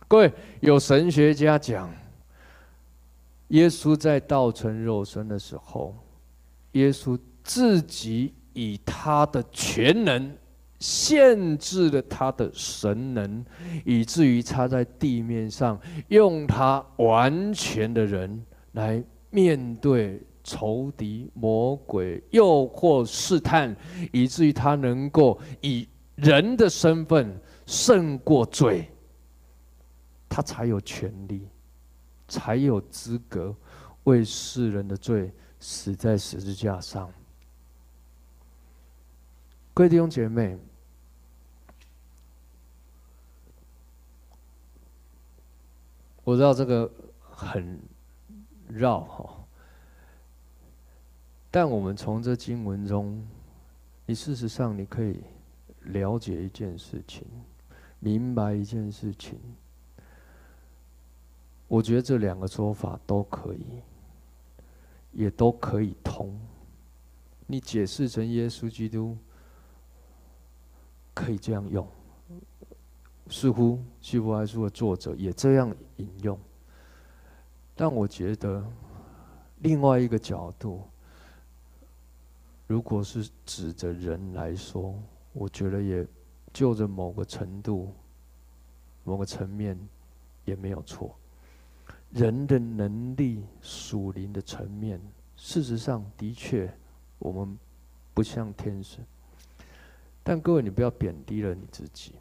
[0.09, 1.93] 各位，有神学家讲，
[3.49, 5.97] 耶稣在道成肉身的时候，
[6.73, 10.33] 耶稣自己以他的全能
[10.79, 13.45] 限制了他的神能，
[13.85, 15.77] 以至于他在地面上
[16.07, 18.41] 用他完全的人
[18.73, 23.75] 来面对仇敌、魔鬼、诱惑、试探，
[24.13, 27.37] 以至于他能够以人的身份
[27.67, 28.89] 胜过罪。
[30.29, 31.49] 他才有权利，
[32.29, 33.55] 才有资格
[34.05, 37.11] 为世人的罪死在十字架上。
[39.73, 40.59] 各位弟兄姐妹，
[46.25, 47.79] 我知道这个很
[48.69, 49.45] 绕哈，
[51.51, 53.23] 但我们从这经文中，
[54.07, 55.23] 你事实上你可以
[55.81, 57.27] 了解一件事情，
[58.01, 59.39] 明白一件事情。
[61.69, 63.65] 我觉得这两个说法都可以，
[65.13, 66.39] 也都可以通。
[67.47, 69.17] 你解释成耶稣基督，
[71.15, 71.87] 可以这样用。
[73.29, 76.39] 似乎希伯来书的作者也这样引用。
[77.75, 78.65] 但我觉得
[79.59, 80.83] 另外一个角度，
[82.69, 84.95] 如果是指着人来说，
[85.33, 86.07] 我觉得也
[86.53, 87.93] 就着某个程度、
[89.03, 89.77] 某个层面
[90.45, 91.15] 也没有错。
[92.17, 94.99] 人的能力、属灵的层面，
[95.37, 96.73] 事实上的确，
[97.19, 97.59] 我们
[98.15, 99.01] 不像天使。
[100.25, 102.15] 但各位，你不要贬低了你自己。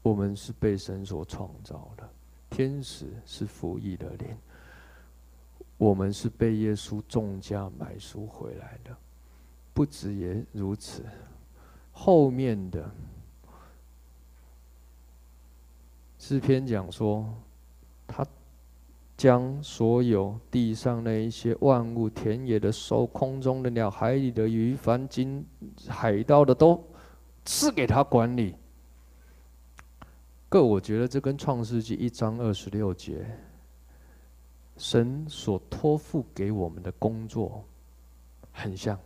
[0.00, 2.10] 我们是被神所创造的，
[2.48, 4.34] 天使是服役的灵。
[5.76, 8.96] 我们是被耶稣重价买赎回来的，
[9.74, 11.04] 不止也如此。
[11.92, 12.90] 后面的
[16.18, 17.30] 诗篇讲说。
[18.08, 18.26] 他
[19.16, 25.44] 将所有地上那一些万物、田野的兽、空中的鸟、海里的鱼、凡经
[25.86, 26.82] 海盗的，都
[27.44, 28.54] 赐给他管理。
[30.48, 33.26] 各，我觉得这跟创世纪一章二十六节
[34.78, 37.62] 神所托付给我们的工作
[38.52, 38.98] 很像。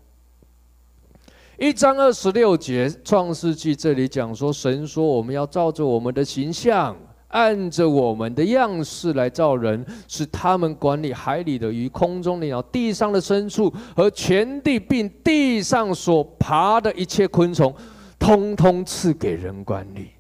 [1.59, 6.97] 一章二十六节创世纪这里讲说，神说我们要照着我们的形象。
[7.33, 17.75] 按着我们的样式来造人，使他们管理海里的鱼、空中的鸟、地上的牲畜和全地，并地上所爬的一切昆虫，
[18.19, 20.11] 通通赐给人管理。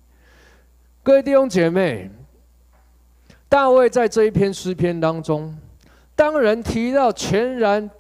[1.03, 2.11] 各位弟兄姐妹，
[3.49, 5.57] 大卫在这一篇诗篇当中，
[6.17, 7.91] 当人提到全然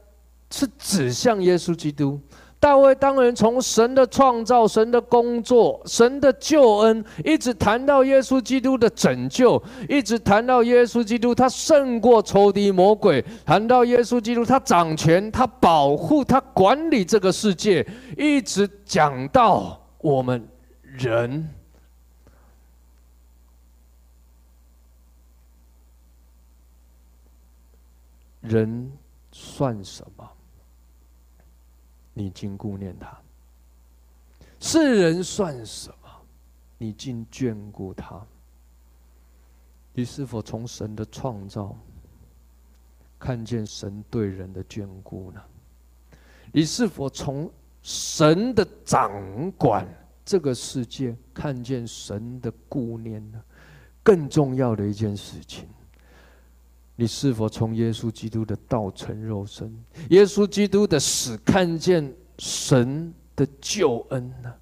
[0.50, 2.18] 是指向耶稣基督。
[2.62, 17.84] 大卫当然从神的创造、神的工作、神的救恩，一直谈到耶稣基督的拯救，一直谈到耶稣基督他胜过仇敌魔鬼，谈到耶稣基督他掌权、他保护、他管理这个世界，
[18.16, 20.46] 一直讲到我们
[20.82, 21.48] 人，
[28.40, 28.92] 人
[29.32, 30.30] 算什么？
[32.14, 33.16] 你竟顾念他，
[34.60, 36.08] 世人算什么？
[36.78, 38.20] 你竟眷顾他。
[39.94, 41.76] 你是否从神的创造
[43.18, 45.42] 看见神对人的眷顾呢？
[46.52, 47.50] 你是否从
[47.82, 49.86] 神的掌管
[50.24, 53.42] 这个世界看见神的顾念呢？
[54.02, 55.68] 更重要的一件事情，
[57.02, 59.76] 你是否从耶稣基督的道成肉身、
[60.10, 64.54] 耶稣基督的死看见神的救恩呢？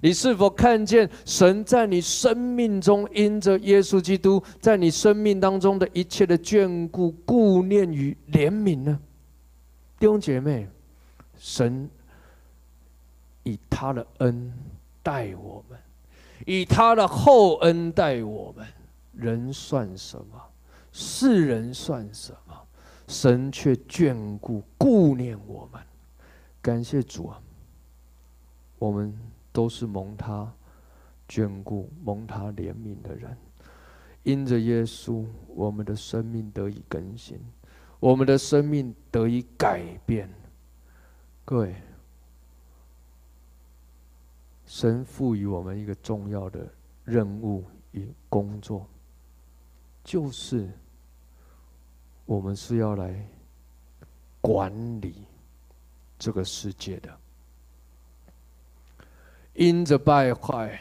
[0.00, 9.00] 你是否看见神在你生命中因着耶稣基督在你生命当中的一切的眷顾、顾念与怜悯呢？
[9.98, 10.68] 弟兄姐妹，
[11.36, 11.90] 神
[13.42, 14.52] 以他的恩
[15.02, 15.76] 待我们，
[16.46, 18.64] 以他的厚恩待我们，
[19.16, 20.40] 人算什么？
[20.92, 22.66] 世人算什么？
[23.06, 25.82] 神却眷顾、顾念我们。
[26.60, 27.40] 感谢主啊！
[28.78, 29.16] 我们。
[29.50, 30.52] 都是蒙他
[31.28, 33.36] 眷顾、蒙他怜悯的人，
[34.22, 37.40] 因着耶稣，我们的生命得以更新，
[37.98, 40.30] 我们的生命得以改变。
[41.44, 41.74] 各位，
[44.64, 46.64] 神赋予我们一个重要的
[47.02, 48.86] 任务与工作，
[50.08, 50.66] 就是
[52.24, 53.28] 我们是要来
[54.40, 55.26] 管理
[56.18, 57.14] 这个世界的。
[59.52, 60.80] 因着败坏，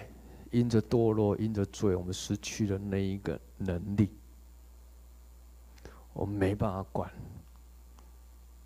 [0.49, 4.09] 因着堕落，因着罪，我们失去了那一个能力，
[6.13, 7.11] 我们没办法管。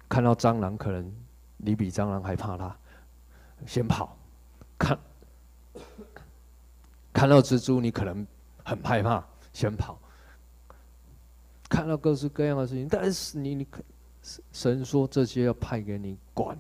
[0.07, 1.11] 看到蟑螂，可能
[1.57, 2.77] 你比蟑螂还怕它，
[3.65, 4.15] 先跑；
[4.77, 4.99] 看
[7.11, 8.27] 看到蜘蛛，你可能
[8.63, 9.97] 很害怕，先跑。
[11.71, 13.65] 看到各式各样的事情，但是你你
[14.51, 16.57] 神说这些要派给你管。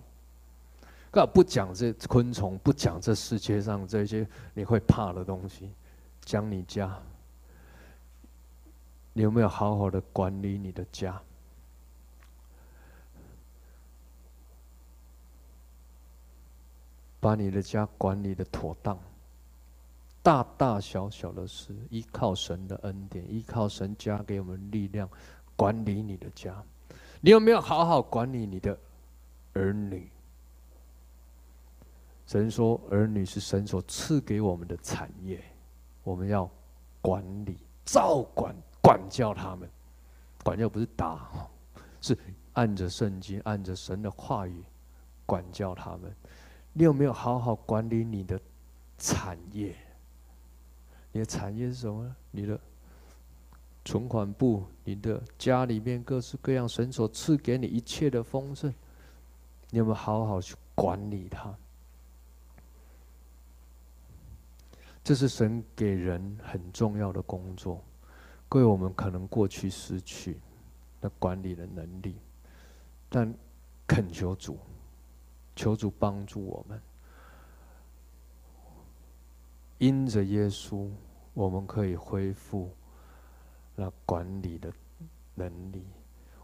[1.11, 5.69] 干不讲这昆虫，不讲这世界上这些你会怕的东西，
[6.21, 6.97] 讲你家，
[9.11, 11.21] 你有没有好好的管理你的家？
[17.19, 18.97] 把你的家管理的妥当，
[20.23, 25.09] 大大小小的事，依靠神的恩典，依靠神加给我们力量，
[25.55, 26.63] 管理你的家。
[27.19, 28.77] 你有没有好好管理你的
[29.53, 30.09] 儿女？
[32.27, 35.43] 神说：“儿女是神所赐给我们的产业，
[36.03, 36.49] 我们要
[37.01, 39.69] 管理、照管、管教他们。
[40.43, 41.29] 管教不是打，
[41.99, 42.17] 是
[42.53, 44.63] 按着圣经、按着神的话语
[45.25, 46.15] 管教他们。
[46.71, 48.39] 你有没有好好管理你的
[48.97, 49.75] 产业？
[51.11, 52.15] 你的产业是什么？
[52.31, 52.59] 你的
[53.83, 58.73] 存款簿，你的家里面各式各样神所赐给你一切的丰盛，
[59.69, 61.53] 你有没有好好去管理它？”
[65.03, 67.83] 这是神给人很重要的工作，
[68.47, 70.39] 各位，我们可能过去失去
[71.01, 72.15] 那管理的能力，
[73.09, 73.33] 但
[73.87, 74.59] 恳求主，
[75.55, 76.79] 求主帮助我们，
[79.81, 80.87] 因着耶稣，
[81.33, 82.69] 我们可以恢复
[83.75, 84.71] 那管理的
[85.33, 85.83] 能力。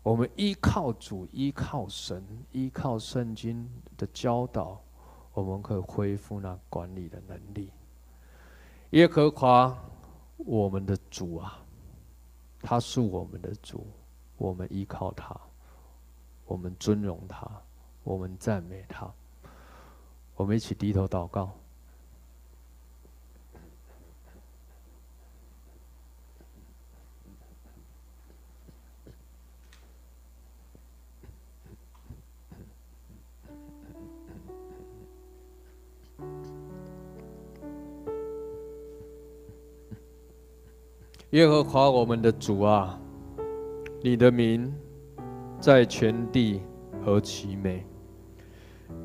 [0.01, 4.81] 我们依靠主，依靠神，依靠圣经的教导，
[5.35, 7.71] 我们可以恢复那管理的能力。
[8.89, 9.77] 耶和华，
[10.37, 11.63] 我们的主啊，
[12.63, 13.85] 他是我们的主，
[14.37, 15.39] 我们依靠他，
[16.47, 17.47] 我们尊荣他，
[18.03, 19.13] 我们赞美他，
[20.35, 21.53] 我们一起低头祷告。
[41.31, 42.97] 耶和华我们的主啊，
[44.01, 44.73] 你的名
[45.59, 46.61] 在全地
[47.03, 47.85] 何其美！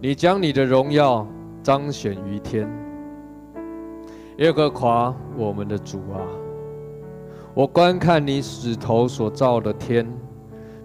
[0.00, 1.26] 你将你的荣耀
[1.64, 2.70] 彰显于天。
[4.38, 6.22] 耶和华我们的主啊，
[7.54, 10.06] 我观看你指头所造的天，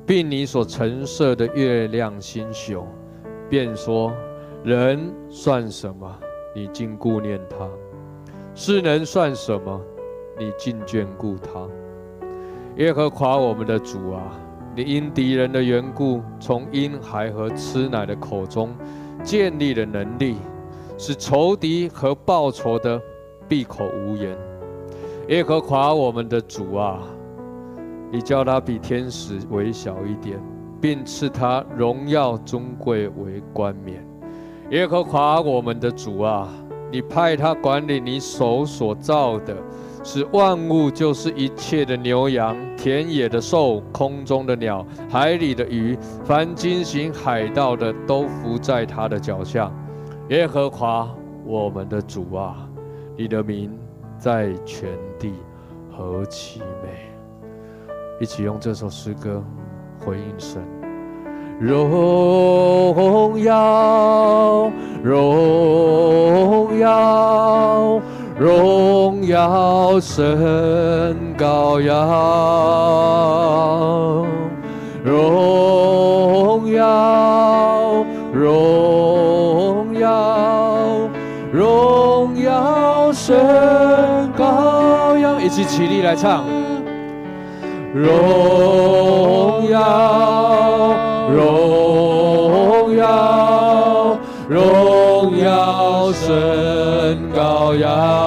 [0.07, 2.83] 并你所陈设的月亮星宿，
[3.47, 4.11] 便说：
[4.63, 6.11] 人算什么？
[6.55, 7.69] 你竟顾念他；
[8.55, 9.79] 世人算什么？
[10.39, 11.67] 你竟眷顾他，
[12.75, 14.21] 耶和华我们的主啊，
[14.75, 18.69] 你因敌人的缘故，从婴孩和吃奶的口中
[19.23, 20.35] 建立了能力，
[20.95, 23.01] 使仇敌和报仇的
[23.47, 24.37] 闭口无言。
[25.29, 26.99] 耶和华我们的主啊，
[28.11, 30.39] 你叫他比天使微小一点，
[30.79, 34.05] 并赐他荣耀尊贵为冠冕。
[34.69, 36.47] 耶和华我们的主啊，
[36.91, 39.57] 你派他管理你手所造的。
[40.09, 49.69] 使万物，就是一切的牛羊、田野的兽、空中的鸟、海里的鱼，凡惊醒海道的，都伏在他的脚下。
[50.29, 52.55] 耶和华我们的主啊，
[53.17, 53.77] 你的名
[54.17, 54.87] 在全
[55.19, 55.33] 地
[55.91, 57.11] 何其美！
[58.21, 59.43] 一起用这首诗歌
[59.99, 60.65] 回应神。
[61.59, 64.71] 荣耀，
[65.03, 67.99] 荣耀。
[68.39, 71.97] 荣耀神羔羊，
[75.03, 81.09] 荣耀荣耀
[81.51, 83.35] 荣耀神
[84.37, 86.43] 羔羊，一起起立来唱。
[87.95, 90.93] 荣耀
[91.31, 94.17] 荣耀
[94.47, 98.26] 荣耀神羔羊。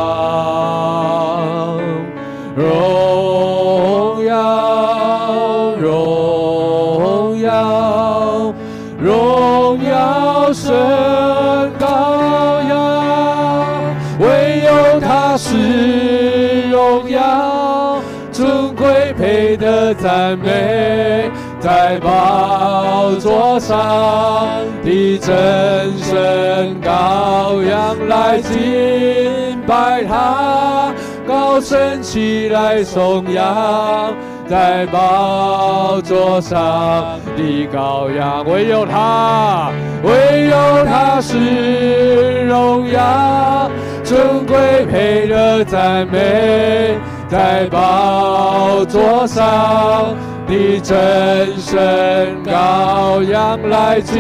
[21.91, 24.47] 在宝座上
[24.85, 30.95] 的真神羔羊来敬拜他，
[31.27, 34.15] 高声起来颂扬，
[34.49, 39.73] 在宝座上的羔羊，唯有他，
[40.05, 43.69] 唯有他是荣耀
[44.05, 46.97] 尊贵配得赞美。
[47.29, 50.17] 在宝座上
[50.51, 54.19] 你真神羔羊来敬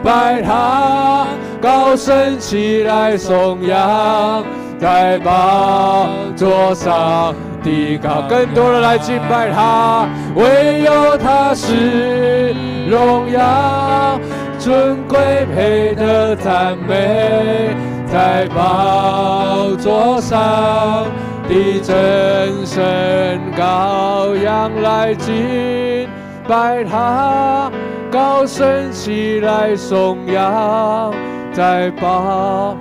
[0.00, 1.26] 拜他，
[1.60, 4.44] 高声起来颂扬，
[4.78, 6.06] 在宝
[6.36, 12.54] 座上的高，更多人来敬拜他，唯有他是
[12.88, 14.20] 荣耀
[14.60, 15.18] 尊贵
[15.52, 17.74] 配得赞美，
[18.06, 21.04] 在宝座上。
[21.48, 26.08] 的真神羔羊来敬
[26.48, 27.70] 拜他，
[28.10, 31.14] 高声起来颂扬，
[31.52, 32.76] 在宝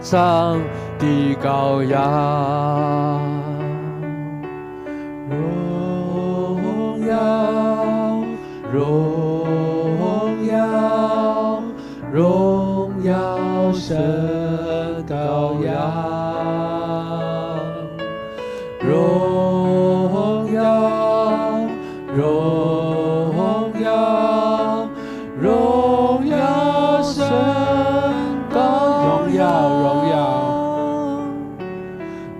[0.00, 0.58] 上
[0.98, 3.20] 的羔羊，
[5.28, 7.14] 荣耀
[8.72, 11.62] 荣耀
[12.10, 16.73] 荣耀神羔羊。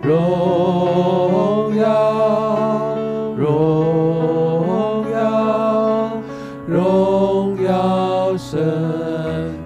[0.06, 2.94] 荣耀
[3.38, 6.22] 荣耀
[6.66, 8.60] 荣耀圣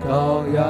[0.01, 0.63] 羔羊。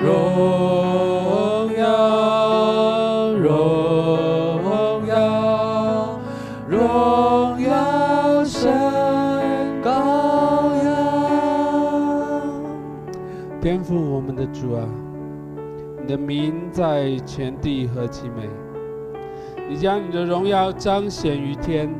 [0.00, 6.20] 荣耀荣耀
[6.68, 8.72] 荣耀圣
[9.84, 10.90] 羔羊。
[13.60, 15.05] 颠覆我们的主啊。
[16.06, 18.48] 你的名在全地何其美！
[19.68, 21.92] 你将你的荣耀彰显于天。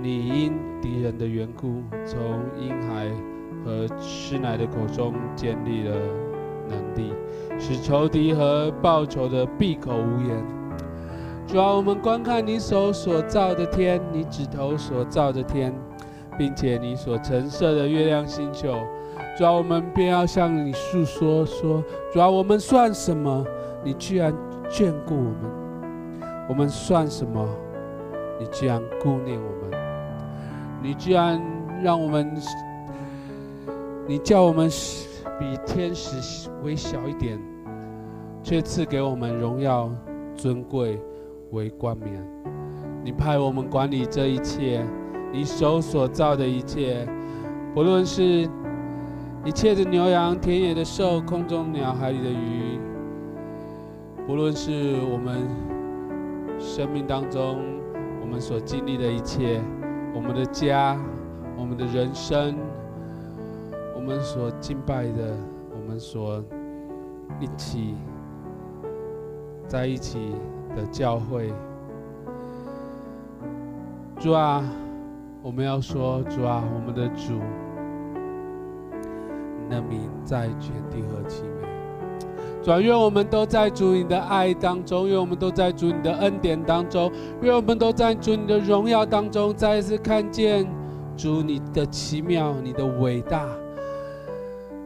[0.00, 2.20] 你因敌人的缘故，从
[2.56, 3.08] 婴孩
[3.64, 5.96] 和吃奶的口中建立了
[6.68, 7.12] 能力，
[7.58, 10.46] 使仇敌和报仇的闭口无言。
[11.44, 15.74] 主啊，我们观看你手所造的天，你指头所造的天，
[16.38, 18.78] 并且你所陈设的月亮星球。
[19.38, 21.80] 主要，我们便要向你诉说说，
[22.12, 23.46] 主要，我们算什么？
[23.84, 24.34] 你居然
[24.68, 27.48] 眷顾我们；我们算什么？
[28.40, 29.78] 你居然顾念我们；
[30.82, 31.40] 你居然
[31.80, 32.34] 让我们，
[34.08, 34.68] 你叫我们
[35.38, 37.38] 比天使微小一点，
[38.42, 39.88] 却赐给我们荣耀、
[40.34, 41.00] 尊贵
[41.52, 42.20] 为冠冕。
[43.04, 44.84] 你派我们管理这一切，
[45.32, 47.06] 你手所造的一切，
[47.72, 48.50] 不论是。
[49.44, 52.78] 一切的牛羊、田野的兽、空中鸟、海里的鱼，
[54.26, 55.48] 不论是我们
[56.58, 57.58] 生命当中
[58.20, 59.62] 我们所经历的一切，
[60.14, 61.00] 我们的家、
[61.56, 62.56] 我们的人生，
[63.94, 65.34] 我们所敬拜的，
[65.72, 66.44] 我们所
[67.40, 67.94] 一起
[69.66, 70.32] 在一起
[70.76, 71.50] 的教会，
[74.18, 74.62] 主啊，
[75.42, 77.40] 我们要说，主啊，我们的主。
[79.68, 81.68] 那名在全地何其美！
[82.62, 87.10] 主啊，愿我们都在主你的爱当中，愿我们都在主你的恩典当中，
[87.40, 90.66] 愿我们都在主你的荣耀当中，再一次看见
[91.16, 93.48] 主你的奇妙，你的伟大。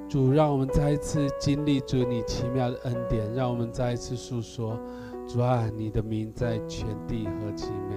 [0.09, 4.79] 主，让我们再一次经历主你奇妙的恩典，让我们再一次诉说，
[5.27, 7.97] 主啊，你的名在全地何其美！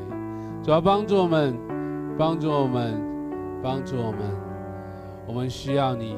[0.64, 1.54] 主啊，帮助我们，
[2.18, 2.94] 帮助我们，
[3.62, 4.22] 帮助我们，
[5.28, 6.16] 我们需要你，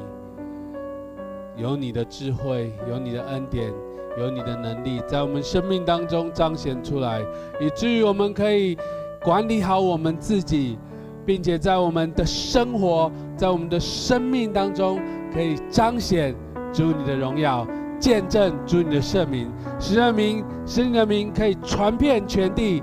[1.58, 3.72] 有你的智慧，有你的恩典，
[4.18, 7.20] 有你的能力，在我们生命当中彰显出来，
[7.60, 8.78] 以至于我们可以
[9.22, 10.78] 管理好我们自己，
[11.26, 14.98] 并且在我们的生活，在我们的生命当中。
[15.30, 16.34] 可以彰显
[16.72, 17.64] 主你的荣耀，
[18.00, 19.46] 见证主你的圣名，
[19.78, 22.82] 使人名使你的名可以传遍全地，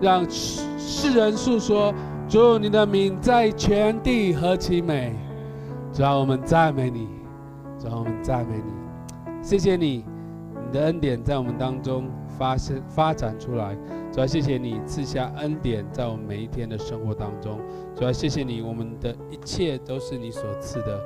[0.00, 1.94] 让世人诉说
[2.28, 5.14] 主你的名在全地何其美。
[5.92, 7.06] 主啊，我们赞美你，
[7.78, 8.72] 主啊，我赞美你，
[9.42, 10.04] 谢谢你，
[10.66, 12.08] 你的恩典在我们当中
[12.38, 13.76] 发生发展出来。
[14.12, 17.60] 主要，谢谢你赐下恩典在我们每一天的生活当中。
[17.94, 21.00] 主要，谢谢你，我们的一切都是你所赐的。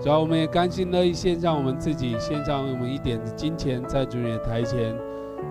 [0.00, 4.94] 主要我们也甘心乐意献上我们自己，献上我们一点的金钱，在主你的台前，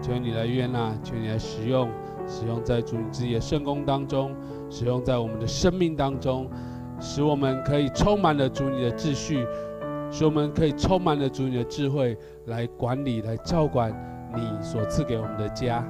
[0.02, 1.90] 求你来悦纳，求你来使用，
[2.28, 4.36] 使用在主你自己的圣工当中，
[4.70, 6.48] 使用在我们的生命当中，
[7.00, 9.46] 使我们可以充满了主你的秩序，
[10.18, 13.92] 使我们可以充满了主你的智慧，来管理、来照管
[14.34, 15.86] 你所赐给我们的家，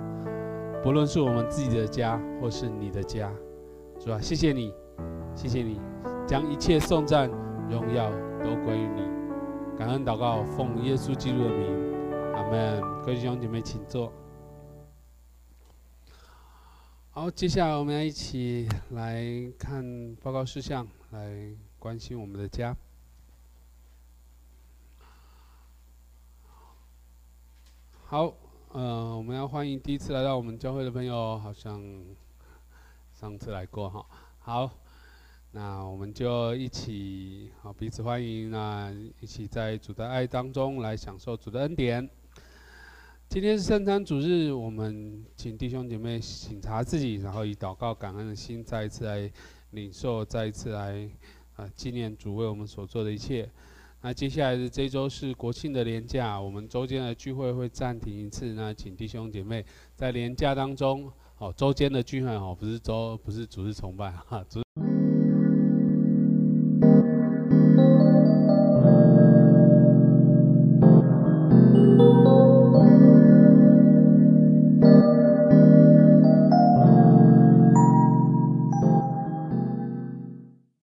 [0.81, 3.31] 不论是我们自己的家，或是你的家，
[3.99, 4.19] 是吧？
[4.19, 4.73] 谢谢你，
[5.35, 5.79] 谢谢你，
[6.25, 7.29] 将一切颂赞、
[7.69, 8.11] 荣耀。
[8.43, 9.01] 都归于你，
[9.77, 11.67] 感恩祷告，奉耶稣基督的名，
[12.33, 12.81] 阿门。
[13.01, 14.11] 各位弟兄姐妹，请坐。
[17.11, 19.23] 好，接下来我们要一起来
[19.59, 22.75] 看报告事项，来关心我们的家。
[28.07, 28.31] 好，
[28.71, 31.81] 呃，我们要欢迎第一次来到我们教会的朋友，好像
[33.11, 34.05] 上次来过哈。
[34.37, 34.71] 好。
[35.51, 42.07] 那我们就一起好彼此欢迎，那一起在主的爱当中来享受主的恩典。
[43.27, 49.31] 今天是圣餐主日，我们请弟兄姐妹省察自己，然后以祷告感恩的心，再一次来
[49.71, 51.09] 领受，再一次来
[51.55, 53.49] 啊纪念主为我们所做的一切。
[54.07, 58.53] 那接下来的这周是国庆的连假，我们周间的聚会会暂停一次。
[58.53, 64.61] 那请弟兄姐妹在连假当中，哦周间的聚会哦，不是周不是主日崇拜哈主。